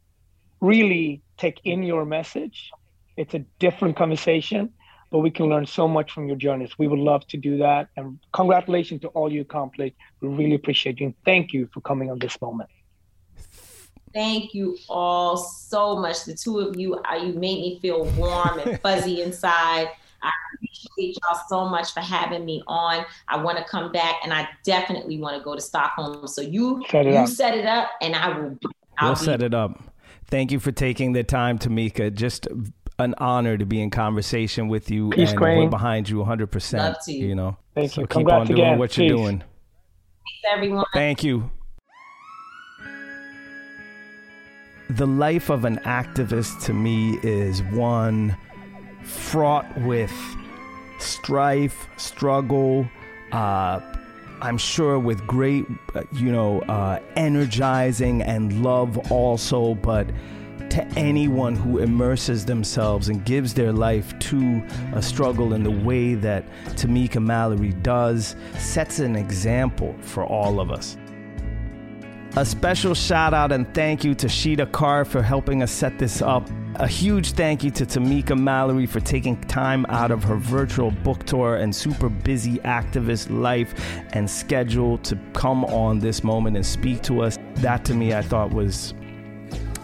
really 0.59 1.21
take 1.37 1.59
in 1.63 1.83
your 1.83 2.05
message, 2.05 2.71
it's 3.17 3.33
a 3.33 3.39
different 3.59 3.95
conversation. 3.95 4.73
But 5.11 5.19
we 5.19 5.29
can 5.29 5.47
learn 5.47 5.65
so 5.65 5.87
much 5.87 6.13
from 6.13 6.27
your 6.27 6.37
journeys. 6.37 6.77
We 6.77 6.87
would 6.87 6.99
love 6.99 7.27
to 7.27 7.37
do 7.37 7.57
that. 7.57 7.89
And 7.97 8.17
congratulations 8.31 9.01
to 9.01 9.09
all 9.09 9.31
you 9.31 9.41
accomplished. 9.41 9.95
We 10.21 10.29
really 10.29 10.55
appreciate 10.55 10.99
you. 10.99 11.07
And 11.07 11.15
thank 11.25 11.51
you 11.51 11.69
for 11.73 11.81
coming 11.81 12.09
on 12.09 12.19
this 12.19 12.39
moment. 12.41 12.69
Thank 14.13 14.53
you 14.53 14.77
all 14.89 15.37
so 15.37 15.97
much. 15.97 16.25
The 16.25 16.33
two 16.33 16.59
of 16.59 16.77
you, 16.77 16.95
uh, 16.95 17.15
you 17.15 17.33
made 17.33 17.59
me 17.59 17.79
feel 17.81 18.05
warm 18.17 18.59
and 18.59 18.79
fuzzy 18.83 19.21
inside. 19.21 19.89
I 20.23 20.31
appreciate 20.55 21.17
y'all 21.23 21.41
so 21.47 21.67
much 21.67 21.93
for 21.93 22.01
having 22.01 22.45
me 22.45 22.61
on. 22.67 23.05
I 23.27 23.41
want 23.41 23.57
to 23.57 23.63
come 23.63 23.91
back, 23.91 24.17
and 24.23 24.33
I 24.33 24.47
definitely 24.63 25.19
want 25.19 25.37
to 25.37 25.43
go 25.43 25.55
to 25.55 25.61
Stockholm. 25.61 26.27
So 26.27 26.41
you 26.41 26.83
set 26.89 27.05
you 27.05 27.13
up. 27.13 27.27
set 27.27 27.57
it 27.57 27.65
up, 27.65 27.89
and 28.01 28.15
I 28.15 28.37
will. 28.37 28.57
I'll 28.97 29.09
we'll 29.09 29.15
set 29.15 29.41
it 29.41 29.53
up. 29.53 29.81
Thank 30.25 30.51
you 30.51 30.59
for 30.59 30.71
taking 30.71 31.13
the 31.13 31.23
time, 31.23 31.57
Tamika. 31.57 32.13
Just 32.13 32.47
an 33.01 33.13
honor 33.17 33.57
to 33.57 33.65
be 33.65 33.81
in 33.81 33.89
conversation 33.89 34.67
with 34.67 34.89
you, 34.89 35.09
Peace, 35.11 35.29
and 35.31 35.37
Queen. 35.37 35.57
we're 35.59 35.69
behind 35.69 36.09
you 36.09 36.17
100. 36.19 36.47
percent 36.47 36.97
You. 37.07 37.27
you 37.27 37.35
know, 37.35 37.57
thank 37.75 37.91
so 37.91 38.01
you. 38.01 38.07
Keep 38.07 38.11
Congrats 38.11 38.41
on 38.41 38.47
doing 38.47 38.59
again. 38.59 38.79
what 38.79 38.89
Peace. 38.91 38.97
you're 38.99 39.17
doing. 39.17 39.39
Thanks, 39.39 40.55
everyone. 40.55 40.85
Thank 40.93 41.23
you. 41.23 41.49
The 44.89 45.07
life 45.07 45.49
of 45.49 45.63
an 45.65 45.77
activist 45.79 46.63
to 46.65 46.73
me 46.73 47.17
is 47.23 47.63
one 47.63 48.35
fraught 49.03 49.65
with 49.81 50.11
strife, 50.99 51.87
struggle, 51.97 52.87
uh, 53.31 53.79
I'm 54.41 54.57
sure 54.57 54.97
with 54.99 55.25
great, 55.27 55.65
you 56.13 56.31
know, 56.31 56.61
uh, 56.61 56.99
energizing 57.15 58.21
and 58.23 58.63
love 58.63 58.97
also, 59.11 59.75
but 59.75 60.07
to 60.71 60.85
anyone 60.97 61.53
who 61.53 61.79
immerses 61.79 62.45
themselves 62.45 63.09
and 63.09 63.25
gives 63.25 63.53
their 63.53 63.73
life 63.73 64.17
to 64.19 64.63
a 64.93 65.01
struggle 65.01 65.53
in 65.53 65.63
the 65.63 65.71
way 65.71 66.15
that 66.15 66.45
Tamika 66.69 67.21
Mallory 67.21 67.73
does, 67.81 68.37
sets 68.57 68.99
an 68.99 69.17
example 69.17 69.93
for 70.01 70.25
all 70.25 70.61
of 70.61 70.71
us. 70.71 70.97
A 72.37 72.45
special 72.45 72.95
shout 72.95 73.33
out 73.33 73.51
and 73.51 73.71
thank 73.73 74.05
you 74.05 74.15
to 74.15 74.29
Sheeta 74.29 74.65
Carr 74.65 75.03
for 75.03 75.21
helping 75.21 75.61
us 75.61 75.69
set 75.69 75.99
this 75.99 76.21
up. 76.21 76.49
A 76.75 76.87
huge 76.87 77.33
thank 77.33 77.61
you 77.61 77.71
to 77.71 77.85
Tamika 77.85 78.39
Mallory 78.39 78.85
for 78.85 79.01
taking 79.01 79.35
time 79.41 79.85
out 79.89 80.09
of 80.09 80.23
her 80.23 80.37
virtual 80.37 80.91
book 80.91 81.25
tour 81.25 81.57
and 81.57 81.75
super 81.75 82.07
busy 82.07 82.59
activist 82.59 83.29
life 83.29 83.73
and 84.13 84.29
schedule 84.29 84.97
to 84.99 85.19
come 85.33 85.65
on 85.65 85.99
this 85.99 86.23
moment 86.23 86.55
and 86.55 86.65
speak 86.65 87.01
to 87.01 87.21
us. 87.21 87.37
That 87.55 87.83
to 87.85 87.93
me, 87.93 88.13
I 88.13 88.21
thought 88.21 88.51
was 88.53 88.93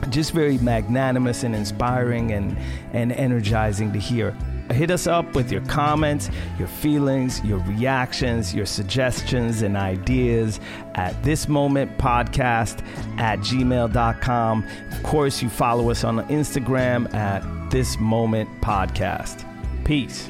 just 0.09 0.31
very 0.31 0.57
magnanimous 0.59 1.43
and 1.43 1.55
inspiring 1.55 2.31
and, 2.31 2.57
and 2.93 3.11
energizing 3.11 3.93
to 3.93 3.99
hear. 3.99 4.35
Hit 4.71 4.91
us 4.91 5.07
up 5.07 5.33
with 5.33 5.51
your 5.51 5.61
comments, 5.61 6.29
your 6.59 6.67
feelings, 6.67 7.41
your 7.43 7.59
reactions, 7.59 8.53
your 8.53 8.65
suggestions, 8.65 9.61
and 9.61 9.77
ideas 9.77 10.59
at 10.95 11.21
this 11.23 11.47
moment 11.47 11.97
podcast 11.97 12.85
at 13.17 13.39
gmail.com. 13.39 14.67
Of 14.91 15.03
course, 15.03 15.41
you 15.41 15.49
follow 15.49 15.89
us 15.89 16.03
on 16.03 16.17
Instagram 16.27 17.13
at 17.13 17.71
this 17.71 17.97
moment 17.99 18.49
podcast. 18.61 19.45
Peace. 19.85 20.29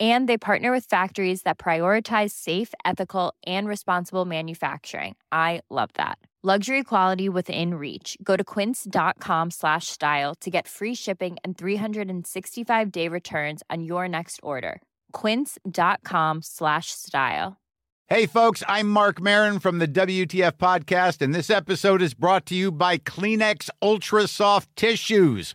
And 0.00 0.28
they 0.28 0.36
partner 0.36 0.72
with 0.72 0.86
factories 0.86 1.42
that 1.42 1.56
prioritize 1.56 2.32
safe, 2.32 2.74
ethical, 2.84 3.32
and 3.46 3.68
responsible 3.68 4.24
manufacturing. 4.24 5.14
I 5.30 5.60
love 5.70 5.90
that. 5.94 6.18
Luxury 6.46 6.82
quality 6.82 7.30
within 7.30 7.76
reach. 7.76 8.18
Go 8.22 8.36
to 8.36 8.44
quince.com 8.44 9.50
slash 9.50 9.86
style 9.86 10.34
to 10.42 10.50
get 10.50 10.68
free 10.68 10.94
shipping 10.94 11.38
and 11.42 11.56
365 11.56 12.92
day 12.92 13.08
returns 13.08 13.62
on 13.70 13.82
your 13.82 14.06
next 14.08 14.40
order. 14.42 14.82
Quince.com 15.12 16.42
slash 16.42 16.88
style. 16.90 17.56
Hey, 18.08 18.26
folks, 18.26 18.62
I'm 18.68 18.90
Marc 18.90 19.22
Maron 19.22 19.58
from 19.58 19.78
the 19.78 19.88
WTF 19.88 20.58
Podcast, 20.58 21.22
and 21.22 21.34
this 21.34 21.48
episode 21.48 22.02
is 22.02 22.12
brought 22.12 22.44
to 22.46 22.54
you 22.54 22.70
by 22.70 22.98
Kleenex 22.98 23.70
Ultra 23.80 24.28
Soft 24.28 24.68
Tissues, 24.76 25.54